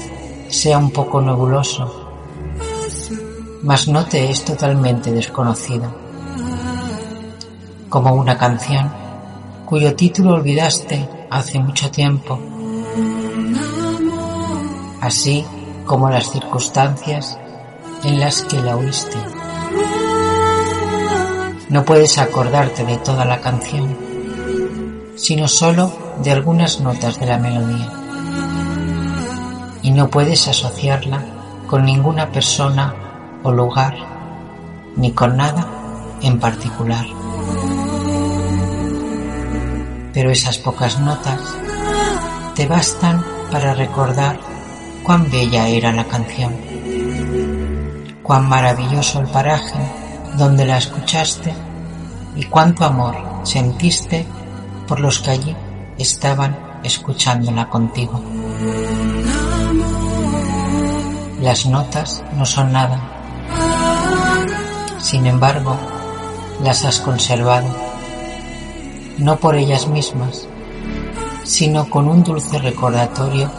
sea 0.50 0.78
un 0.78 0.92
poco 0.92 1.22
nebuloso, 1.22 2.07
mas 3.64 3.88
no 3.88 4.06
te 4.06 4.30
es 4.30 4.44
totalmente 4.46 5.12
desconocido. 5.12 5.94
Como 7.90 8.14
una 8.14 8.38
canción 8.38 8.92
cuyo 9.66 9.96
título 9.96 10.36
olvidaste 10.36 11.10
hace 11.30 11.60
mucho 11.60 11.92
tiempo, 11.92 12.40
así 15.02 15.46
como 15.86 16.10
las 16.10 16.30
circunstancias 16.32 17.38
en 18.04 18.20
las 18.20 18.44
que 18.44 18.62
la 18.62 18.76
oíste. 18.76 19.18
No 21.70 21.84
puedes 21.84 22.18
acordarte 22.18 22.86
de 22.86 22.98
toda 22.98 23.26
la 23.26 23.42
canción, 23.42 23.98
sino 25.16 25.48
solo 25.48 25.92
de 26.24 26.32
algunas 26.32 26.80
notas 26.80 27.20
de 27.20 27.26
la 27.26 27.38
melodía. 27.38 27.92
Y 29.82 29.92
no 29.92 30.10
puedes 30.10 30.48
asociarla 30.48 31.24
con 31.68 31.84
ninguna 31.84 32.32
persona 32.32 33.07
lugar, 33.52 33.96
ni 34.96 35.12
con 35.12 35.38
nada 35.38 35.66
en 36.22 36.40
particular. 36.40 37.06
Pero 40.14 40.32
esas 40.32 40.58
pocas 40.58 41.00
notas 41.00 41.40
te 42.56 42.68
bastan 42.68 43.24
para 43.52 43.74
recordar 43.74 44.40
cuán 45.04 45.30
bella 45.30 45.68
era 45.68 45.92
la 45.92 46.06
canción, 46.06 46.54
cuán 48.24 48.50
maravilloso 48.50 49.22
el 49.22 49.28
paraje 49.28 49.80
donde 50.38 50.66
la 50.66 50.78
escuchaste 50.78 51.54
y 52.36 52.44
cuánto 52.46 52.86
amor 52.86 53.16
sentiste 53.44 54.26
por 54.88 55.00
los 55.00 55.20
que 55.20 55.32
allí 55.32 55.56
estaban 55.98 56.80
escuchándola 56.84 57.70
contigo. 57.70 58.22
Las 61.42 61.66
notas 61.66 62.24
no 62.36 62.46
son 62.46 62.72
nada, 62.72 63.17
sin 65.00 65.26
embargo, 65.26 65.76
las 66.62 66.84
has 66.84 67.00
conservado, 67.00 67.68
no 69.18 69.38
por 69.38 69.56
ellas 69.56 69.88
mismas, 69.88 70.48
sino 71.44 71.90
con 71.90 72.10
un 72.10 72.24
dulce 72.24 72.60
recordatorio 72.60 73.50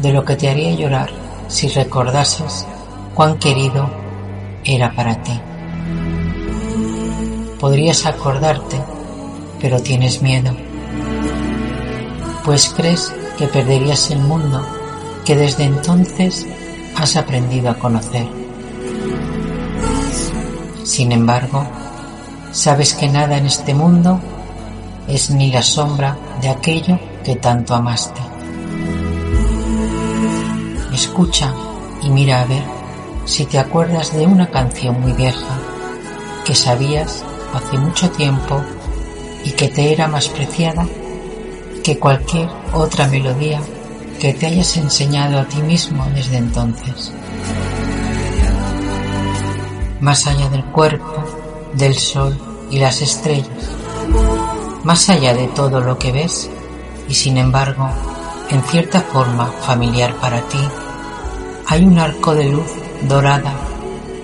de 0.00 0.12
lo 0.12 0.24
que 0.24 0.36
te 0.36 0.48
haría 0.48 0.70
llorar 0.72 1.10
si 1.48 1.68
recordases 1.68 2.66
cuán 3.14 3.38
querido 3.38 3.90
era 4.64 4.92
para 4.94 5.20
ti. 5.22 5.40
Podrías 7.58 8.06
acordarte, 8.06 8.80
pero 9.60 9.80
tienes 9.80 10.22
miedo, 10.22 10.54
pues 12.44 12.72
crees 12.76 13.12
que 13.38 13.48
perderías 13.48 14.10
el 14.12 14.20
mundo 14.20 14.64
que 15.24 15.34
desde 15.34 15.64
entonces 15.64 16.46
has 16.94 17.16
aprendido 17.16 17.70
a 17.70 17.74
conocer. 17.74 18.45
Sin 20.86 21.10
embargo, 21.10 21.66
sabes 22.52 22.94
que 22.94 23.08
nada 23.08 23.36
en 23.38 23.46
este 23.46 23.74
mundo 23.74 24.20
es 25.08 25.30
ni 25.30 25.50
la 25.50 25.60
sombra 25.60 26.16
de 26.40 26.48
aquello 26.48 26.96
que 27.24 27.34
tanto 27.34 27.74
amaste. 27.74 28.20
Escucha 30.94 31.52
y 32.02 32.10
mira 32.10 32.40
a 32.40 32.44
ver 32.44 32.62
si 33.24 33.46
te 33.46 33.58
acuerdas 33.58 34.16
de 34.16 34.28
una 34.28 34.48
canción 34.48 35.00
muy 35.00 35.12
vieja 35.12 35.58
que 36.44 36.54
sabías 36.54 37.24
hace 37.52 37.78
mucho 37.78 38.08
tiempo 38.12 38.62
y 39.44 39.50
que 39.50 39.66
te 39.66 39.92
era 39.92 40.06
más 40.06 40.28
preciada 40.28 40.86
que 41.82 41.98
cualquier 41.98 42.48
otra 42.72 43.08
melodía 43.08 43.60
que 44.20 44.34
te 44.34 44.46
hayas 44.46 44.76
enseñado 44.76 45.40
a 45.40 45.46
ti 45.46 45.60
mismo 45.62 46.06
desde 46.14 46.36
entonces. 46.36 47.10
Más 50.00 50.26
allá 50.26 50.48
del 50.50 50.64
cuerpo, 50.64 51.24
del 51.72 51.94
sol 51.94 52.36
y 52.70 52.78
las 52.78 53.02
estrellas, 53.02 53.48
Más 54.84 55.08
allá 55.08 55.34
de 55.34 55.48
todo 55.48 55.80
lo 55.80 55.98
que 55.98 56.12
ves, 56.12 56.48
y 57.08 57.14
sin 57.14 57.38
embargo, 57.38 57.88
en 58.50 58.62
cierta 58.62 59.00
forma 59.00 59.46
familiar 59.46 60.14
para 60.16 60.40
ti, 60.42 60.60
hay 61.66 61.84
un 61.84 61.98
arco 61.98 62.34
de 62.34 62.48
luz 62.48 62.70
dorada 63.02 63.52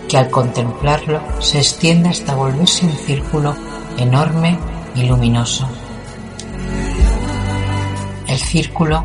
que 0.09 0.17
al 0.19 0.31
contemplarlo 0.31 1.21
se 1.41 1.59
extiende 1.59 2.11
hasta 2.11 2.35
volverse 2.35 2.87
un 2.87 2.93
círculo 2.93 3.57
enorme 3.97 4.59
y 4.95 5.05
luminoso. 5.05 5.67
El 8.29 8.39
círculo 8.39 9.05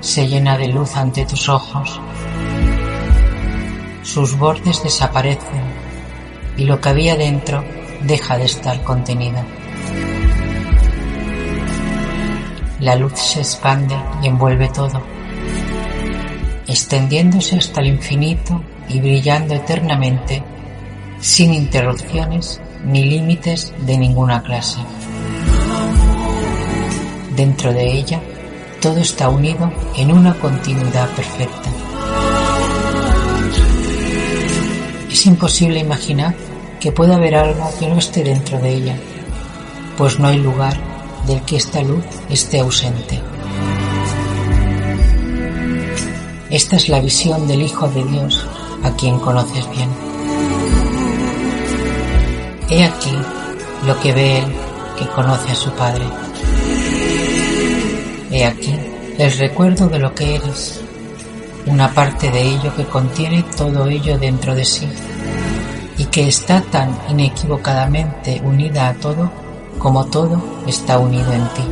se 0.00 0.26
llena 0.26 0.58
de 0.58 0.68
luz 0.68 0.96
ante 0.96 1.24
tus 1.24 1.48
ojos. 1.48 2.00
Sus 4.02 4.36
bordes 4.36 4.82
desaparecen 4.82 5.69
y 6.56 6.64
lo 6.64 6.80
que 6.80 6.88
había 6.88 7.16
dentro 7.16 7.64
deja 8.02 8.38
de 8.38 8.44
estar 8.44 8.82
contenido. 8.82 9.38
La 12.80 12.96
luz 12.96 13.12
se 13.18 13.40
expande 13.40 13.94
y 14.22 14.28
envuelve 14.28 14.68
todo, 14.68 15.02
extendiéndose 16.66 17.56
hasta 17.56 17.80
el 17.80 17.88
infinito 17.88 18.62
y 18.88 19.00
brillando 19.00 19.54
eternamente, 19.54 20.42
sin 21.20 21.52
interrupciones 21.52 22.60
ni 22.84 23.04
límites 23.04 23.74
de 23.84 23.98
ninguna 23.98 24.42
clase. 24.42 24.78
Dentro 27.36 27.72
de 27.72 27.92
ella, 27.92 28.20
todo 28.80 28.98
está 28.98 29.28
unido 29.28 29.70
en 29.96 30.12
una 30.12 30.34
continuidad 30.34 31.08
perfecta. 31.10 31.70
Es 35.10 35.26
imposible 35.26 35.80
imaginar 35.80 36.34
que 36.78 36.92
pueda 36.92 37.16
haber 37.16 37.34
algo 37.34 37.70
que 37.78 37.88
no 37.88 37.98
esté 37.98 38.22
dentro 38.22 38.58
de 38.58 38.74
ella, 38.74 38.96
pues 39.98 40.18
no 40.18 40.28
hay 40.28 40.38
lugar 40.38 40.76
del 41.26 41.42
que 41.42 41.56
esta 41.56 41.82
luz 41.82 42.04
esté 42.30 42.60
ausente. 42.60 43.20
Esta 46.48 46.76
es 46.76 46.88
la 46.88 47.00
visión 47.00 47.46
del 47.46 47.62
Hijo 47.62 47.88
de 47.88 48.02
Dios, 48.04 48.46
a 48.82 48.96
quien 48.96 49.18
conoces 49.18 49.68
bien. 49.70 49.88
He 52.70 52.84
aquí 52.84 53.16
lo 53.86 54.00
que 54.00 54.12
ve 54.12 54.38
Él 54.38 54.44
que 54.98 55.06
conoce 55.08 55.52
a 55.52 55.54
su 55.54 55.70
Padre. 55.72 56.04
He 58.30 58.44
aquí 58.44 58.74
el 59.18 59.32
recuerdo 59.38 59.88
de 59.88 59.98
lo 59.98 60.14
que 60.14 60.36
eres, 60.36 60.80
una 61.66 61.92
parte 61.92 62.30
de 62.30 62.42
ello 62.42 62.74
que 62.74 62.84
contiene 62.84 63.44
todo 63.56 63.86
ello 63.86 64.18
dentro 64.18 64.54
de 64.54 64.64
sí 64.64 64.88
y 65.98 66.04
que 66.06 66.28
está 66.28 66.62
tan 66.62 66.96
inequivocadamente 67.08 68.40
unida 68.42 68.88
a 68.88 68.94
todo 68.94 69.30
como 69.78 70.06
todo 70.06 70.42
está 70.66 70.98
unido 70.98 71.32
en 71.32 71.48
ti. 71.48 71.64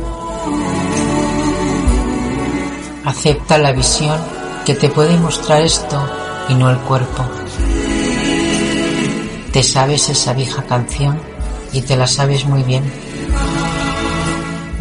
Acepta 3.05 3.57
la 3.57 3.71
visión 3.71 4.17
que 4.65 4.75
te 4.75 4.89
puede 4.89 5.17
mostrar 5.17 5.61
esto 5.61 5.99
y 6.47 6.53
no 6.53 6.69
el 6.69 6.77
cuerpo. 6.77 7.23
Te 9.51 9.63
sabes 9.63 10.09
esa 10.09 10.33
vieja 10.33 10.63
canción 10.63 11.19
y 11.73 11.81
te 11.81 11.95
la 11.95 12.05
sabes 12.05 12.45
muy 12.45 12.61
bien. 12.63 12.83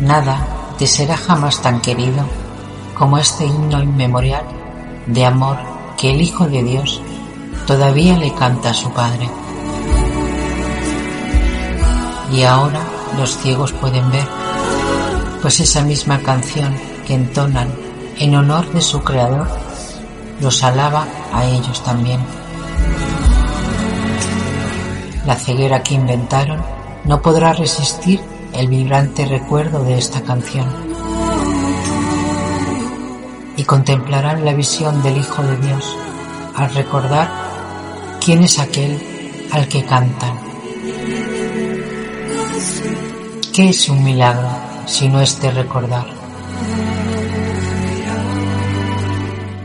Nada 0.00 0.46
te 0.78 0.86
será 0.86 1.16
jamás 1.16 1.62
tan 1.62 1.80
querido 1.80 2.24
como 2.94 3.18
este 3.18 3.46
himno 3.46 3.82
inmemorial 3.82 4.44
de 5.08 5.24
amor 5.24 5.56
que 5.96 6.12
el 6.12 6.22
Hijo 6.22 6.46
de 6.46 6.62
Dios 6.62 7.00
todavía 7.66 8.16
le 8.16 8.32
canta 8.34 8.70
a 8.70 8.74
su 8.74 8.90
Padre. 8.92 9.28
Y 12.32 12.42
ahora 12.42 12.80
los 13.16 13.36
ciegos 13.38 13.72
pueden 13.72 14.10
ver, 14.10 14.26
pues 15.42 15.60
esa 15.60 15.82
misma 15.82 16.20
canción 16.20 16.74
que 17.06 17.14
entonan 17.14 17.68
en 18.18 18.34
honor 18.34 18.70
de 18.72 18.80
su 18.80 19.00
Creador 19.00 19.48
los 20.40 20.62
alaba 20.62 21.06
a 21.32 21.44
ellos 21.46 21.82
también. 21.82 22.20
La 25.26 25.34
ceguera 25.36 25.82
que 25.82 25.94
inventaron 25.94 26.62
no 27.04 27.20
podrá 27.22 27.52
resistir 27.52 28.20
el 28.52 28.68
vibrante 28.68 29.26
recuerdo 29.26 29.84
de 29.84 29.98
esta 29.98 30.22
canción 30.22 30.87
y 33.58 33.64
contemplarán 33.64 34.44
la 34.44 34.54
visión 34.54 35.02
del 35.02 35.18
Hijo 35.18 35.42
de 35.42 35.56
Dios 35.56 35.96
al 36.54 36.72
recordar 36.72 37.28
quién 38.24 38.44
es 38.44 38.58
aquel 38.60 39.02
al 39.50 39.66
que 39.66 39.84
cantan. 39.84 40.38
¿Qué 43.52 43.70
es 43.70 43.88
un 43.88 44.04
milagro 44.04 44.48
si 44.86 45.08
no 45.08 45.20
es 45.20 45.40
de 45.42 45.50
recordar? 45.50 46.06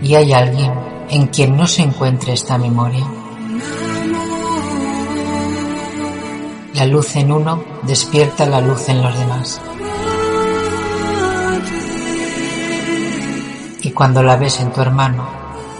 ¿Y 0.01 0.15
hay 0.15 0.33
alguien 0.33 0.73
en 1.09 1.27
quien 1.27 1.55
no 1.55 1.67
se 1.67 1.83
encuentre 1.83 2.33
esta 2.33 2.57
memoria? 2.57 3.05
La 6.73 6.87
luz 6.87 7.15
en 7.15 7.31
uno 7.31 7.63
despierta 7.83 8.47
la 8.47 8.59
luz 8.59 8.89
en 8.89 9.03
los 9.03 9.15
demás. 9.19 9.61
Cuando 13.93 14.23
la 14.23 14.37
ves 14.37 14.59
en 14.59 14.71
tu 14.71 14.81
hermano, 14.81 15.27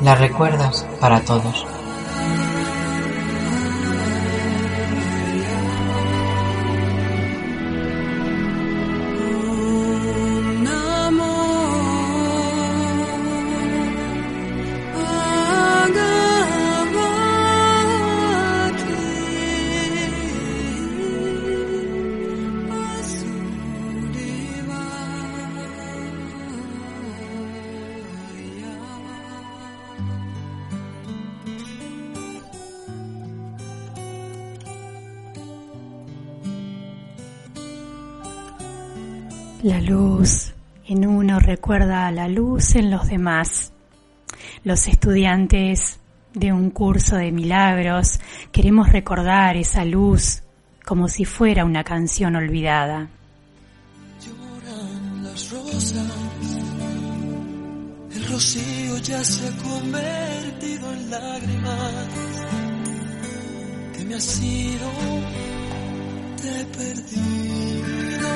la 0.02 0.16
recuerdas 0.16 0.86
para 1.00 1.22
todos. 1.22 1.66
Recuerda 41.64 42.08
a 42.08 42.12
la 42.12 42.28
luz 42.28 42.76
en 42.76 42.92
los 42.92 43.08
demás. 43.08 43.72
Los 44.66 44.86
estudiantes 44.90 45.98
de 46.34 46.52
un 46.52 46.72
curso 46.72 47.16
de 47.16 47.32
milagros 47.32 48.20
queremos 48.52 48.92
recordar 48.92 49.56
esa 49.56 49.86
luz 49.86 50.44
como 50.84 51.08
si 51.08 51.24
fuera 51.24 51.64
una 51.64 51.86
canción 51.86 52.36
olvidada. 52.36 53.08
Lloran 54.20 55.24
las 55.24 55.52
rosas, 55.52 55.96
el 58.14 58.26
rocío 58.28 58.98
ya 58.98 59.24
se 59.24 59.48
ha 59.48 59.52
convertido 59.64 60.92
en 60.92 61.12
lágrimas, 61.12 62.08
que 63.96 64.04
me 64.04 64.16
ha 64.16 64.20
sido, 64.20 64.92
te 66.42 66.60
he 66.60 66.66
perdido. 66.66 68.33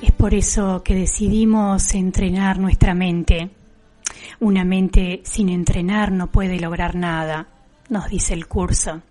Es 0.00 0.12
por 0.12 0.34
eso 0.34 0.82
que 0.84 0.94
decidimos 0.94 1.94
entrenar 1.94 2.58
nuestra 2.60 2.94
mente. 2.94 3.50
Una 4.38 4.64
mente 4.64 5.22
sin 5.24 5.48
entrenar 5.48 6.12
no 6.12 6.28
puede 6.28 6.60
lograr 6.60 6.94
nada, 6.94 7.48
nos 7.88 8.08
dice 8.08 8.34
el 8.34 8.46
curso. 8.46 9.02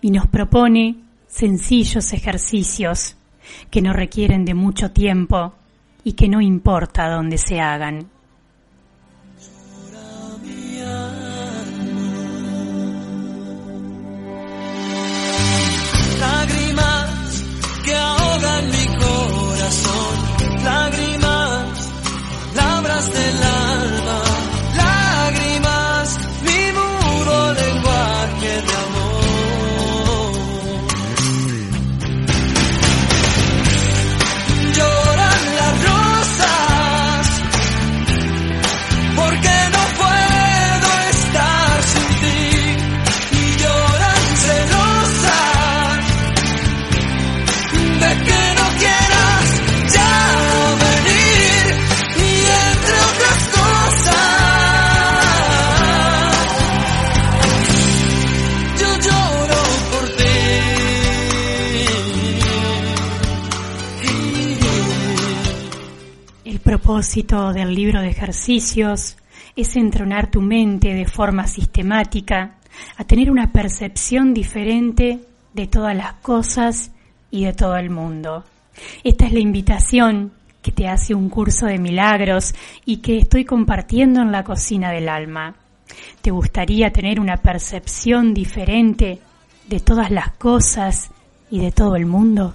Y 0.00 0.12
nos 0.12 0.28
propone 0.28 0.96
sencillos 1.26 2.12
ejercicios 2.12 3.16
que 3.70 3.82
no 3.82 3.92
requieren 3.92 4.44
de 4.44 4.54
mucho 4.54 4.92
tiempo 4.92 5.54
y 6.04 6.12
que 6.12 6.28
no 6.28 6.40
importa 6.40 7.10
dónde 7.10 7.38
se 7.38 7.60
hagan. 7.60 8.08
Palabras 23.06 23.40
del 23.40 23.45
del 67.16 67.74
libro 67.74 68.02
de 68.02 68.10
ejercicios 68.10 69.16
es 69.56 69.74
entrenar 69.76 70.30
tu 70.30 70.42
mente 70.42 70.92
de 70.92 71.06
forma 71.06 71.46
sistemática 71.46 72.56
a 72.98 73.04
tener 73.04 73.30
una 73.30 73.52
percepción 73.52 74.34
diferente 74.34 75.20
de 75.54 75.66
todas 75.66 75.96
las 75.96 76.12
cosas 76.16 76.90
y 77.30 77.44
de 77.44 77.54
todo 77.54 77.78
el 77.78 77.88
mundo. 77.88 78.44
Esta 79.02 79.24
es 79.24 79.32
la 79.32 79.38
invitación 79.38 80.32
que 80.60 80.72
te 80.72 80.88
hace 80.88 81.14
un 81.14 81.30
curso 81.30 81.64
de 81.64 81.78
milagros 81.78 82.54
y 82.84 82.98
que 82.98 83.16
estoy 83.16 83.46
compartiendo 83.46 84.20
en 84.20 84.30
la 84.30 84.44
cocina 84.44 84.90
del 84.90 85.08
alma. 85.08 85.54
¿Te 86.20 86.30
gustaría 86.30 86.92
tener 86.92 87.18
una 87.18 87.38
percepción 87.38 88.34
diferente 88.34 89.20
de 89.66 89.80
todas 89.80 90.10
las 90.10 90.32
cosas 90.32 91.10
y 91.50 91.60
de 91.60 91.72
todo 91.72 91.96
el 91.96 92.04
mundo? 92.04 92.54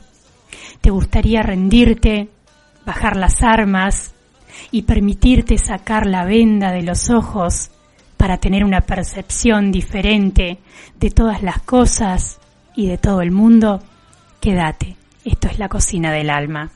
¿Te 0.82 0.92
gustaría 0.92 1.42
rendirte, 1.42 2.30
bajar 2.86 3.18
las 3.18 3.42
armas 3.42 4.14
y 4.72 4.84
permitirte 4.84 5.58
sacar 5.58 6.06
la 6.06 6.26
venda 6.26 6.72
de 6.72 6.84
los 6.84 7.10
ojos 7.10 7.72
para 8.18 8.38
tener 8.38 8.64
una 8.64 8.82
percepción 8.82 9.72
diferente 9.72 10.60
de 11.00 11.10
todas 11.10 11.42
las 11.42 11.62
cosas 11.62 12.40
y 12.76 12.88
de 12.88 12.98
todo 12.98 13.22
el 13.22 13.32
mundo? 13.32 13.82
Quédate, 14.40 14.96
esto 15.26 15.48
es 15.48 15.60
la 15.60 15.70
cocina 15.70 16.12
del 16.12 16.30
alma. 16.30 16.72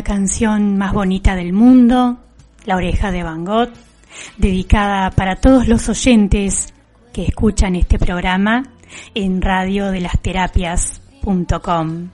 La 0.00 0.04
canción 0.04 0.78
más 0.78 0.94
bonita 0.94 1.36
del 1.36 1.52
mundo, 1.52 2.16
La 2.64 2.76
oreja 2.76 3.12
de 3.12 3.22
Van 3.22 3.44
Gogh, 3.44 3.68
dedicada 4.38 5.10
para 5.10 5.36
todos 5.36 5.68
los 5.68 5.90
oyentes 5.90 6.72
que 7.12 7.26
escuchan 7.26 7.76
este 7.76 7.98
programa 7.98 8.62
en 9.14 9.42
radiodelasterapias.com. 9.42 12.08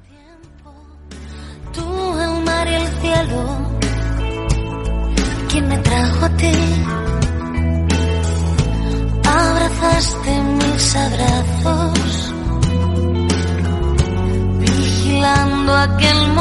Tú, 1.72 2.18
el 2.18 2.44
mar 2.44 2.66
y 2.66 2.74
el 2.74 2.88
cielo, 2.88 3.68
¿quién 5.48 5.68
me 5.68 5.78
trajo 5.78 6.24
a 6.24 6.30
ti? 6.30 6.50
Abrazaste 9.24 10.42
mis 10.42 10.96
abrazos, 10.96 12.34
vigilando 14.58 15.72
aquel 15.72 16.32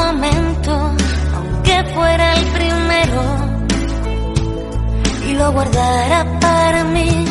lo 5.38 5.52
guardara 5.52 6.24
para 6.40 6.84
mí. 6.84 7.26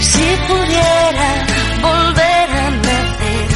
Si 0.00 0.26
pudiera 0.48 1.28
volver 1.88 2.48
a 2.64 2.70
nacer, 2.86 3.48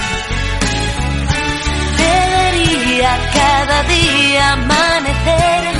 te 1.98 2.12
vería 2.36 3.12
cada 3.38 3.82
día 3.94 4.52
amanecer, 4.52 5.79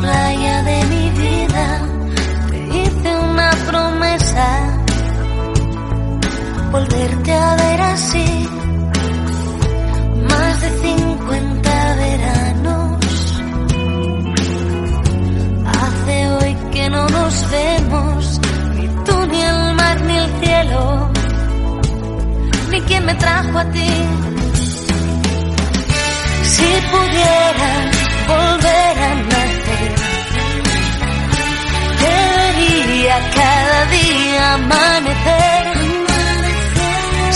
playa 0.00 0.62
de 0.62 0.84
mi 0.84 1.10
vida 1.10 1.66
te 2.50 2.58
hice 2.78 3.16
una 3.16 3.50
promesa, 3.68 4.46
volverte 6.70 7.32
a 7.32 7.56
ver 7.56 7.80
así. 7.80 8.48
Más 10.30 10.60
de 10.62 10.70
50 10.70 11.94
veranos, 11.96 13.40
hace 15.80 16.30
hoy 16.32 16.56
que 16.72 16.90
no 16.90 17.08
nos 17.08 17.50
vemos, 17.50 18.40
ni 18.76 18.86
tú 19.04 19.26
ni 19.30 19.40
el 19.42 19.74
mar 19.74 20.00
ni 20.02 20.16
el 20.16 20.30
cielo, 20.40 21.10
ni 22.70 22.80
quien 22.82 23.06
me 23.06 23.14
trajo 23.14 23.58
a 23.58 23.64
ti. 23.70 23.90
Si 26.42 26.68
pudiera 26.90 27.70
volver 28.28 28.98
a 29.08 29.14
nacer 29.14 29.57
amanecer, 34.38 35.64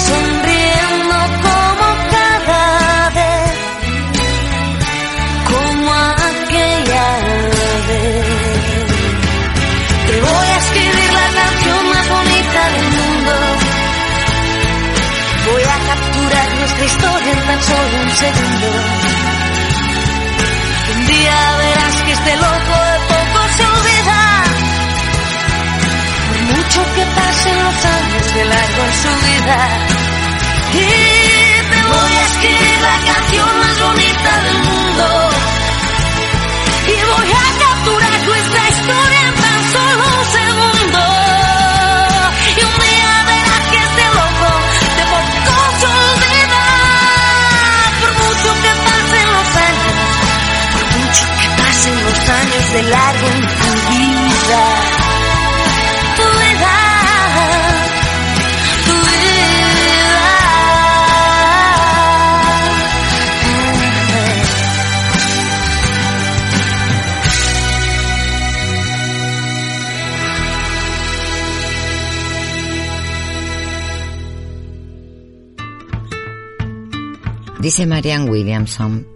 sonriendo 0.08 1.16
como 1.44 1.86
cada 2.14 3.10
vez, 3.10 3.52
como 5.50 5.92
aquella 5.92 7.08
vez. 7.88 8.26
Te 10.08 10.20
voy 10.20 10.46
a 10.46 10.58
escribir 10.58 11.10
la 11.20 11.28
canción 11.40 11.82
más 11.90 12.08
bonita 12.08 12.62
del 12.74 12.88
mundo. 12.98 13.32
Voy 15.46 15.62
a 15.62 15.78
capturar 15.88 16.48
nuestra 16.58 16.84
historia 16.84 17.32
en 17.32 17.40
tan 17.46 17.62
solo 17.62 17.94
un 18.02 18.10
segundo. 18.10 18.68
Un 20.94 21.06
día 21.06 21.56
verás 21.58 21.96
que 22.02 22.12
este 22.12 22.36
loco 22.36 22.51
de 28.42 28.48
largo 28.48 28.82
en 28.84 28.92
su 28.92 29.08
vida. 29.26 29.56
Y 30.74 30.76
te 31.70 31.82
voy 31.90 32.12
a 32.12 32.22
escribir 32.22 32.80
la 32.80 33.12
canción 33.12 33.61
Dice 77.62 77.86
Marianne 77.86 78.28
Williamson, 78.28 79.06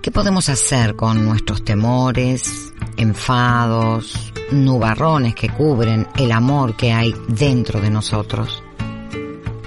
¿qué 0.00 0.10
podemos 0.10 0.48
hacer 0.48 0.96
con 0.96 1.22
nuestros 1.22 1.62
temores, 1.66 2.72
enfados, 2.96 4.32
nubarrones 4.50 5.34
que 5.34 5.50
cubren 5.50 6.08
el 6.16 6.32
amor 6.32 6.76
que 6.76 6.94
hay 6.94 7.14
dentro 7.28 7.82
de 7.82 7.90
nosotros? 7.90 8.62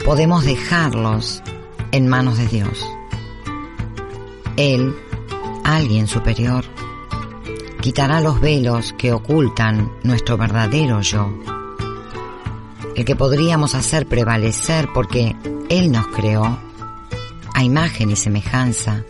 Podemos 0.04 0.46
dejarlos 0.46 1.44
en 1.92 2.08
manos 2.08 2.40
de 2.40 2.48
Dios. 2.48 2.84
Él, 4.56 4.96
alguien 5.64 6.08
superior, 6.08 6.66
quitará 7.82 8.20
los 8.20 8.42
velos 8.42 8.96
que 8.98 9.14
ocultan 9.14 9.92
nuestro 10.02 10.38
verdadero 10.38 11.02
yo, 11.02 11.32
el 12.96 13.06
que 13.06 13.16
podríamos 13.16 13.76
hacer 13.76 14.08
prevalecer 14.08 14.90
porque 14.92 15.36
Él 15.70 15.92
nos 15.92 16.08
creó 16.08 16.67
a 17.58 17.64
imagen 17.64 18.12
y 18.12 18.16
semejanza 18.16 19.04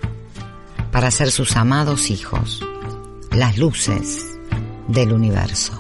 para 0.94 1.12
ser 1.12 1.32
sus 1.32 1.58
amados 1.58 2.10
hijos, 2.10 2.64
las 3.30 3.58
luces 3.58 4.40
del 4.88 5.12
universo. 5.12 5.78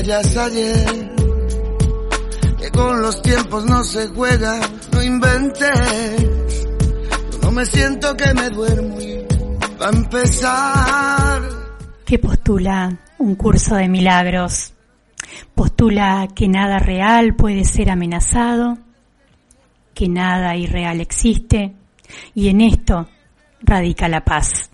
Es 0.00 0.36
ayer, 0.36 1.10
que 2.58 2.70
con 2.70 3.00
los 3.00 3.22
tiempos 3.22 3.64
no 3.64 3.82
se 3.82 4.08
juega, 4.08 4.60
no 4.92 5.02
inventes, 5.02 6.66
no 7.42 7.50
me 7.50 7.64
siento 7.64 8.14
que 8.14 8.34
me 8.34 8.50
duermo 8.50 9.00
y 9.00 9.24
va 9.80 9.86
a 9.86 9.90
empezar. 9.90 11.42
que 12.04 12.18
postula 12.18 12.98
un 13.18 13.34
curso 13.36 13.76
de 13.76 13.88
milagros. 13.88 14.74
Postula 15.54 16.28
que 16.34 16.46
nada 16.46 16.78
real 16.78 17.34
puede 17.34 17.64
ser 17.64 17.90
amenazado, 17.90 18.78
que 19.94 20.08
nada 20.08 20.56
irreal 20.56 21.00
existe, 21.00 21.74
y 22.34 22.48
en 22.48 22.60
esto 22.60 23.08
radica 23.62 24.08
la 24.08 24.24
paz. 24.24 24.70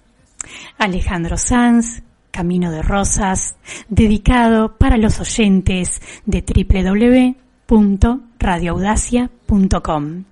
Alejandro 0.78 1.38
Sanz, 1.38 2.02
Camino 2.32 2.72
de 2.72 2.82
Rosas, 2.82 3.54
dedicado 3.88 4.76
para 4.78 4.96
los 4.96 5.20
oyentes 5.20 6.02
de 6.26 6.42
www.radioaudacia.com. 7.68 10.24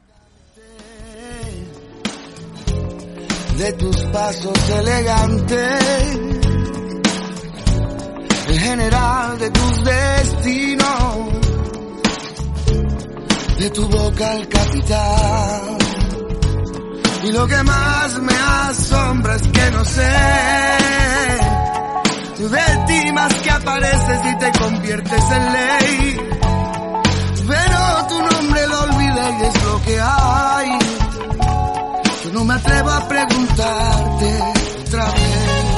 de 3.60 3.72
tus 3.74 3.96
pasos 4.04 4.70
elegantes, 4.70 6.18
el 8.48 8.58
general 8.58 9.38
de 9.38 9.50
tus 9.50 9.84
destinos, 9.84 11.18
de 13.58 13.70
tu 13.70 13.86
boca 13.86 14.34
el 14.36 14.48
capitán. 14.48 15.76
Y 17.22 17.32
lo 17.32 17.46
que 17.46 17.62
más 17.62 18.18
me 18.22 18.32
asombra 18.32 19.36
es 19.36 19.42
que 19.42 19.70
no 19.72 19.84
sé 19.84 21.59
de 22.48 22.84
ti 22.86 23.12
más 23.12 23.32
que 23.34 23.50
apareces 23.50 24.20
y 24.24 24.38
te 24.38 24.58
conviertes 24.58 25.24
en 25.30 25.52
ley. 25.52 26.16
Pero 27.48 28.06
tu 28.08 28.18
nombre 28.22 28.66
lo 28.66 28.80
olvidé 28.82 29.30
y 29.40 29.44
es 29.44 29.62
lo 29.64 29.82
que 29.82 30.00
hay. 30.00 30.78
Yo 32.24 32.32
no 32.32 32.44
me 32.44 32.54
atrevo 32.54 32.90
a 32.90 33.08
preguntarte 33.08 34.42
otra 34.86 35.04
vez. 35.04 35.70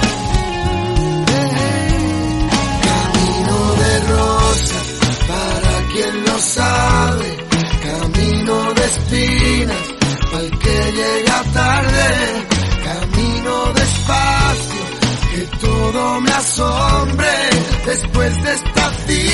Camino 2.88 3.56
de 3.82 4.00
rosa, 4.12 4.80
para 5.28 5.92
quien 5.92 6.24
lo 6.24 6.38
sabe. 6.38 7.36
Camino 7.82 8.74
de 8.74 8.84
espinas, 8.84 9.76
para 10.30 10.44
el 10.44 10.58
que 10.58 10.92
llega 10.92 11.42
tarde. 11.52 12.46
Camino 12.84 13.72
despacio, 13.72 14.41
que 15.32 15.46
todo 15.58 16.20
me 16.20 16.30
asombre. 16.30 17.28
Después 17.86 18.42
de 18.42 18.52
esta 18.52 18.90
cita 19.06 19.31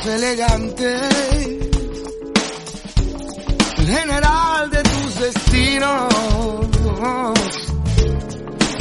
pasos 0.00 0.14
elegantes, 0.14 1.02
el 3.78 3.86
general 3.86 4.70
de 4.70 4.82
tus 4.82 5.20
destinos, 5.20 6.14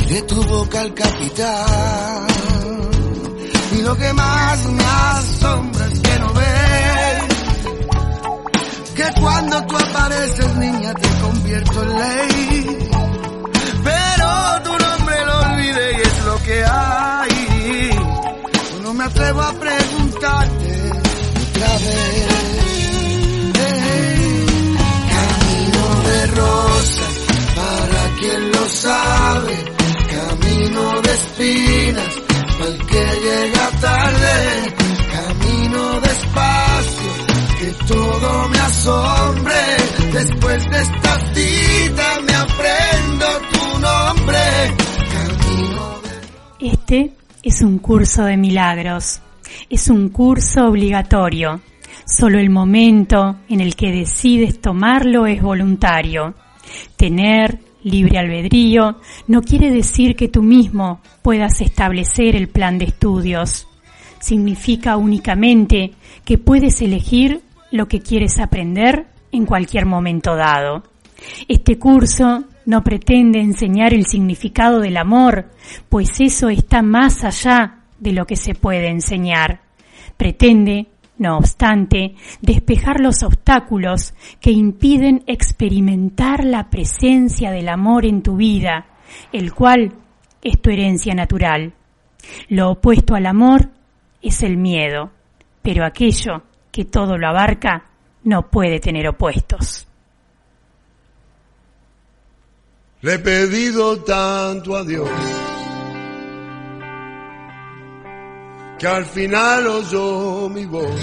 de 0.08 0.22
tu 0.24 0.44
boca 0.44 0.82
el 0.82 0.94
capitán. 0.94 2.28
Y 3.72 3.82
lo 3.82 3.96
que 3.98 4.14
más 4.14 4.66
me 4.66 4.84
asombra 4.84 5.86
es 5.86 6.00
que 6.00 6.20
no 6.20 6.34
ves 6.34 7.24
que 8.96 9.22
cuando 9.22 9.66
tú 9.66 9.78
apareces, 9.78 10.56
niña, 10.56 10.94
te 10.94 11.08
convierto 11.22 11.84
en 11.84 12.00
ley. 12.00 12.90
Pero 13.84 14.64
tu 14.64 14.72
nombre 14.72 15.26
lo 15.26 15.40
olvidé 15.40 15.92
y 15.94 16.02
es 16.02 16.26
lo 16.26 16.44
que 16.44 16.64
hay. 16.66 17.30
Otra 21.60 21.78
vez. 21.78 22.28
Camino 25.10 26.04
de 26.04 26.28
rosas, 26.28 27.16
para 27.56 28.16
quien 28.20 28.52
lo 28.52 28.70
sabe, 28.70 29.56
camino 30.16 31.02
de 31.02 31.14
espinas, 31.14 32.14
para 32.58 32.70
el 32.70 32.86
que 32.86 33.04
llega 33.26 33.72
tarde, 33.82 34.76
camino 35.12 36.02
despacio, 36.02 37.12
que 37.60 37.86
todo 37.88 38.50
me 38.50 38.60
asombre, 38.60 39.62
después 40.14 40.70
de 40.70 40.82
esta 40.82 41.34
cita 41.34 42.20
me 42.26 42.34
aprendo 42.36 43.26
tu 43.52 43.80
nombre. 43.80 44.40
Camino 45.14 46.00
de... 46.60 46.68
Este 46.68 47.14
es 47.44 47.62
un 47.62 47.80
curso 47.80 48.24
de 48.24 48.38
milagros. 48.38 49.22
Es 49.70 49.90
un 49.90 50.10
curso 50.10 50.68
obligatorio. 50.68 51.62
Solo 52.06 52.40
el 52.40 52.50
momento 52.50 53.38
en 53.50 53.62
el 53.62 53.76
que 53.76 53.92
decides 53.92 54.60
tomarlo 54.60 55.28
es 55.28 55.42
voluntario. 55.42 56.34
Tener 56.96 57.60
libre 57.84 58.18
albedrío 58.18 58.98
no 59.28 59.42
quiere 59.42 59.72
decir 59.72 60.16
que 60.16 60.28
tú 60.28 60.44
mismo 60.44 61.02
puedas 61.22 61.62
establecer 61.62 62.36
el 62.36 62.50
plan 62.50 62.78
de 62.78 62.86
estudios. 62.86 63.68
Significa 64.20 64.98
únicamente 64.98 65.92
que 66.26 66.38
puedes 66.38 66.82
elegir 66.82 67.42
lo 67.72 67.88
que 67.88 68.02
quieres 68.02 68.40
aprender 68.40 69.08
en 69.32 69.46
cualquier 69.46 69.86
momento 69.86 70.36
dado. 70.36 70.84
Este 71.48 71.78
curso 71.78 72.46
no 72.66 72.84
pretende 72.84 73.40
enseñar 73.40 73.94
el 73.94 74.06
significado 74.06 74.80
del 74.80 74.98
amor, 74.98 75.52
pues 75.90 76.20
eso 76.20 76.50
está 76.50 76.82
más 76.82 77.24
allá 77.24 77.79
de 78.00 78.14
lo 78.14 78.26
que 78.26 78.36
se 78.36 78.56
puede 78.56 78.90
enseñar. 78.90 79.62
Pretende, 80.18 80.88
no 81.18 81.38
obstante, 81.38 82.16
despejar 82.42 83.00
los 83.00 83.24
obstáculos 83.24 84.14
que 84.40 84.52
impiden 84.52 85.24
experimentar 85.28 86.44
la 86.44 86.70
presencia 86.70 87.52
del 87.52 87.70
amor 87.70 88.06
en 88.06 88.22
tu 88.22 88.38
vida, 88.38 88.86
el 89.32 89.54
cual 89.54 89.94
es 90.42 90.62
tu 90.62 90.70
herencia 90.70 91.14
natural. 91.14 91.74
Lo 92.48 92.72
opuesto 92.72 93.16
al 93.16 93.26
amor 93.26 93.70
es 94.22 94.44
el 94.44 94.58
miedo, 94.58 95.12
pero 95.62 95.86
aquello 95.86 96.44
que 96.72 96.86
todo 96.86 97.18
lo 97.18 97.28
abarca 97.28 97.90
no 98.24 98.50
puede 98.50 98.80
tener 98.80 99.08
opuestos. 99.08 99.88
Le 103.02 103.14
he 103.14 103.20
pedido 103.20 104.04
tanto 104.04 104.76
a 104.76 104.84
Dios 104.84 105.10
que 108.80 108.88
al 108.88 109.06
final 109.06 109.68
oyó 109.68 110.50
mi 110.50 110.66
voz. 110.66 111.00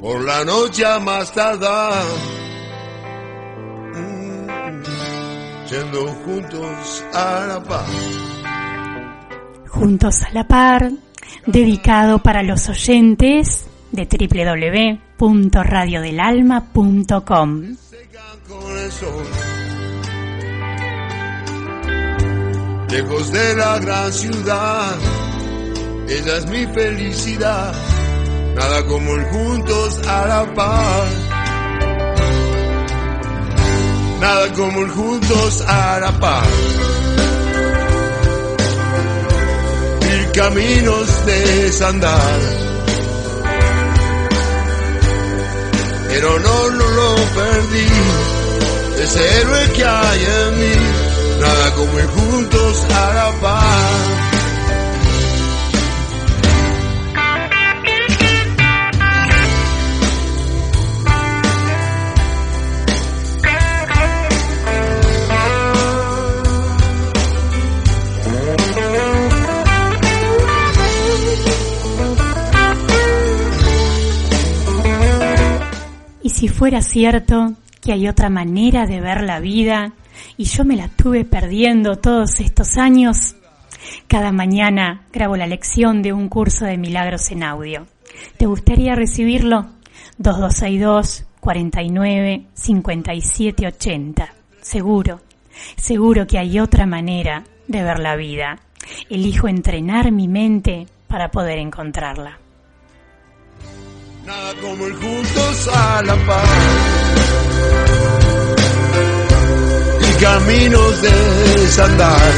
Por 0.00 0.24
la 0.24 0.44
noche 0.44 0.84
más 1.00 1.32
tardar, 1.32 2.02
mm, 3.94 4.82
yendo 5.70 6.08
juntos 6.24 7.04
a 7.12 7.46
la 7.46 7.62
paz. 7.62 7.88
Juntos 9.68 10.22
a 10.22 10.32
la 10.32 10.48
par, 10.48 10.90
dedicado 11.46 12.18
para 12.18 12.42
los 12.42 12.68
oyentes 12.68 13.68
de 13.92 14.08
www.radiodelalma.com. 15.18 17.76
Lejos 22.92 23.32
de 23.32 23.56
la 23.56 23.78
gran 23.78 24.12
ciudad, 24.12 24.94
ella 26.08 26.36
es 26.36 26.46
mi 26.46 26.66
felicidad. 26.66 27.72
Nada 28.54 28.84
como 28.84 29.14
el 29.14 29.24
juntos 29.24 29.98
a 30.06 30.26
la 30.26 30.54
par. 30.54 31.06
Nada 34.20 34.52
como 34.52 34.82
el 34.82 34.90
juntos 34.90 35.64
a 35.66 36.00
la 36.00 36.12
par. 36.20 36.46
Mil 40.02 40.32
caminos 40.32 41.26
de 41.26 41.40
desandar. 41.62 42.62
pero 46.12 46.38
no, 46.38 46.70
no 46.70 46.90
lo 46.90 47.14
perdí. 47.34 47.88
Ese 49.02 49.40
héroe 49.40 49.72
que 49.72 49.84
hay 49.84 50.24
en 50.24 50.60
mí, 50.60 50.74
nada 51.42 51.74
como 51.74 51.98
ir 51.98 52.06
juntos 52.06 52.84
a 52.84 53.14
la 53.14 53.40
paz. 53.40 54.32
Si 76.42 76.48
fuera 76.48 76.82
cierto 76.82 77.52
que 77.80 77.92
hay 77.92 78.08
otra 78.08 78.28
manera 78.28 78.84
de 78.86 79.00
ver 79.00 79.22
la 79.22 79.38
vida 79.38 79.92
y 80.36 80.44
yo 80.44 80.64
me 80.64 80.76
la 80.76 80.88
tuve 80.88 81.24
perdiendo 81.24 81.96
todos 81.96 82.40
estos 82.40 82.76
años, 82.76 83.36
cada 84.08 84.32
mañana 84.32 85.02
grabo 85.12 85.36
la 85.36 85.46
lección 85.46 86.02
de 86.02 86.12
un 86.12 86.28
curso 86.28 86.64
de 86.64 86.78
milagros 86.78 87.30
en 87.30 87.42
audio. 87.42 87.86
¿Te 88.36 88.46
gustaría 88.46 88.94
recibirlo? 88.94 89.66
2262 90.18 91.26
49 91.40 92.46
57 92.54 93.66
80. 93.66 94.34
Seguro, 94.60 95.20
seguro 95.76 96.26
que 96.26 96.38
hay 96.38 96.60
otra 96.60 96.86
manera 96.86 97.44
de 97.66 97.82
ver 97.82 97.98
la 97.98 98.16
vida. 98.16 98.60
Elijo 99.10 99.48
entrenar 99.48 100.12
mi 100.12 100.28
mente 100.28 100.86
para 101.08 101.30
poder 101.30 101.58
encontrarla. 101.58 102.38
Nada 104.24 104.54
como 104.60 104.86
ir 104.86 104.94
juntos 104.94 105.68
a 105.74 106.02
la 106.02 106.14
paz. 106.26 108.21
Caminos 110.22 111.02
de 111.02 111.10
desandar. 111.60 112.32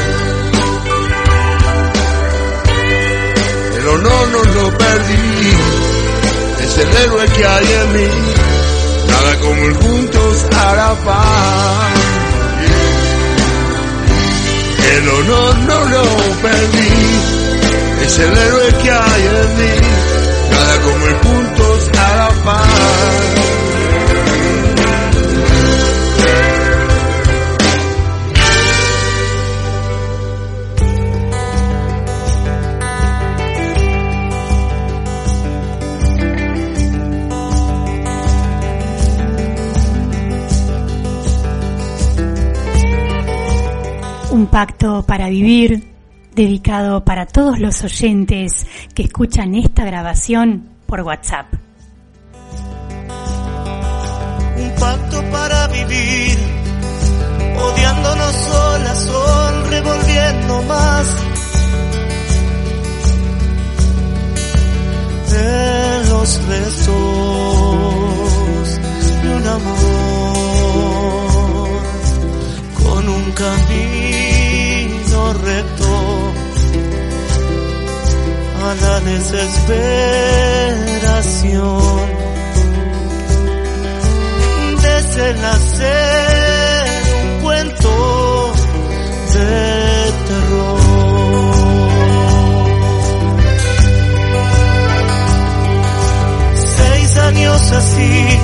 Pero 3.75 3.97
no, 3.99 4.25
no 4.25 4.43
lo 4.43 4.75
perdí. 4.75 5.53
Es 6.63 6.77
el 6.79 6.97
héroe 6.97 7.25
que 7.27 7.45
hay 7.45 7.67
en 7.81 7.93
mí. 7.93 8.09
Nada 9.07 9.39
como 9.39 9.65
ir 9.67 9.75
juntos 9.75 10.45
la 10.51 10.95
paz. 11.05 11.93
El 14.95 15.09
honor 15.09 15.57
no 15.59 15.85
lo 15.85 16.03
perdí. 16.41 18.03
Es 18.03 18.17
el 18.17 18.35
héroe 18.35 18.73
que 18.81 18.91
hay 18.91 19.27
en 19.27 19.57
mí. 19.57 19.73
Nada 20.49 20.81
como 20.81 21.05
ir 21.05 21.17
juntos 21.17 21.89
la 21.93 22.29
paz. 22.45 23.34
Un 44.45 44.51
pacto 44.51 45.01
para 45.01 45.27
vivir 45.27 45.83
dedicado 46.35 47.03
para 47.03 47.25
todos 47.25 47.57
los 47.59 47.83
oyentes 47.83 48.67
que 48.93 49.01
escuchan 49.01 49.55
esta 49.55 49.83
grabación 49.85 50.69
por 50.85 51.01
WhatsApp. 51.01 51.47
un 54.55 54.69
pacto 54.79 55.23
para 55.31 55.67
vivir, 55.69 56.37
odiándonos 57.57 58.35
solas, 58.35 58.99
son 58.99 59.71
revolviendo 59.71 60.61
más. 60.61 61.07
En 65.31 66.09
los 66.09 66.45
restos 66.45 66.93
de 69.23 69.35
un 69.37 69.47
amor, 69.47 70.14
desesperación. 79.31 82.05
Desde 84.81 85.33
un 87.23 87.41
cuento 87.41 88.53
de 89.33 90.13
terror. 90.27 90.79
Seis 96.77 97.17
años 97.17 97.71
así, 97.71 98.39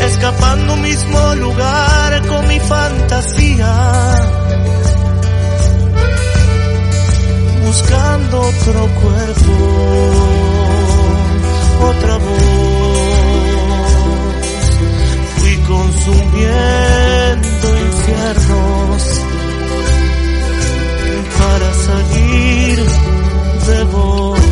escapando 0.00 0.74
un 0.74 0.82
mismo 0.82 1.34
lugar 1.36 2.26
con 2.26 2.48
mi 2.48 2.58
fantasía 2.60 4.43
buscando 7.84 8.40
otro 8.40 8.88
cuerpo, 9.00 9.52
otra 11.82 12.16
voz. 12.18 12.34
Fui 15.36 15.56
consumiendo 15.66 16.46
infiernos 17.86 19.02
para 21.38 21.74
salir 21.74 22.76
de 23.66 23.84
vos. 23.84 24.43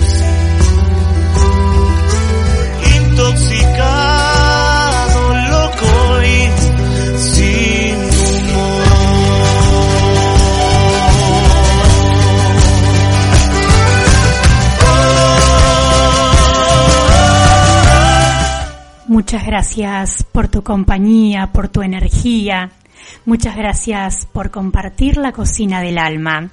Muchas 19.33 19.47
gracias 19.47 20.27
por 20.31 20.49
tu 20.49 20.63
compañía, 20.63 21.53
por 21.55 21.69
tu 21.69 21.81
energía. 21.81 22.73
Muchas 23.25 23.57
gracias 23.57 24.29
por 24.31 24.51
compartir 24.51 25.17
la 25.17 25.33
cocina 25.33 25.81
del 25.81 25.97
alma. 25.97 26.51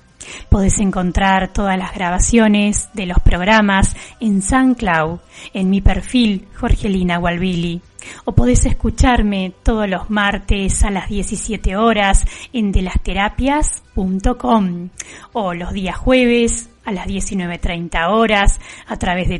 Podés 0.47 0.79
encontrar 0.79 1.51
todas 1.51 1.77
las 1.77 1.93
grabaciones 1.93 2.87
de 2.93 3.05
los 3.05 3.19
programas 3.19 3.97
en 4.21 4.41
SoundCloud, 4.41 5.19
en 5.53 5.69
mi 5.69 5.81
perfil 5.81 6.47
Jorgelina 6.55 7.17
Gualbili. 7.17 7.81
O 8.23 8.31
podés 8.31 8.65
escucharme 8.65 9.51
todos 9.61 9.89
los 9.89 10.09
martes 10.09 10.81
a 10.85 10.89
las 10.89 11.09
17 11.09 11.75
horas 11.75 12.25
en 12.53 12.71
delasterapias.com 12.71 14.87
o 15.33 15.53
los 15.53 15.73
días 15.73 15.97
jueves 15.97 16.69
a 16.85 16.91
las 16.91 17.07
19.30 17.07 18.09
horas 18.09 18.59
a 18.87 18.97
través 18.97 19.29
de 19.29 19.39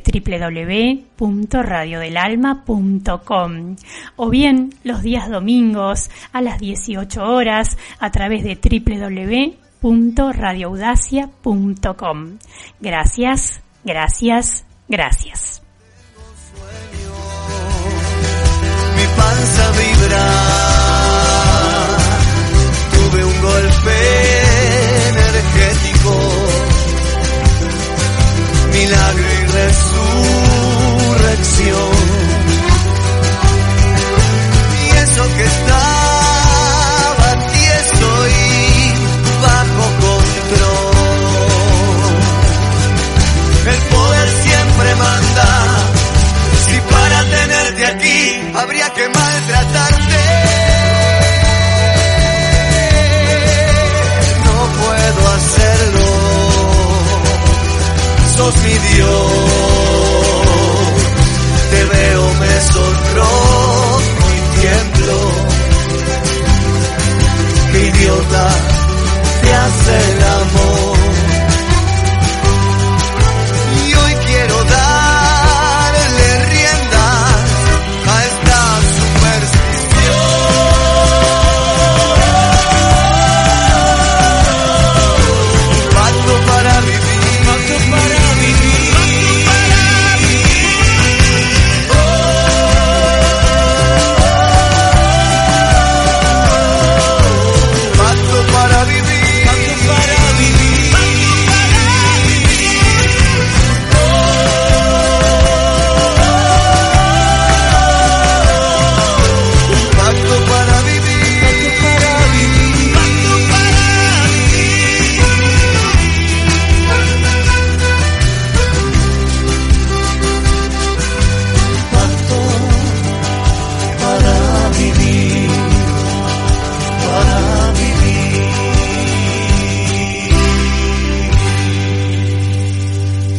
www.radiodelalma.com 1.19 3.75
o 4.15 4.29
bien 4.29 4.73
los 4.83 5.01
días 5.01 5.27
domingos 5.29 6.11
a 6.31 6.41
las 6.41 6.59
18 6.59 7.23
horas 7.23 7.77
a 7.99 8.11
través 8.11 8.43
de 8.43 8.55
www.radioaudacia.com. 9.81 12.37
Gracias, 12.79 13.61
gracias, 13.83 14.65
gracias. 14.87 15.63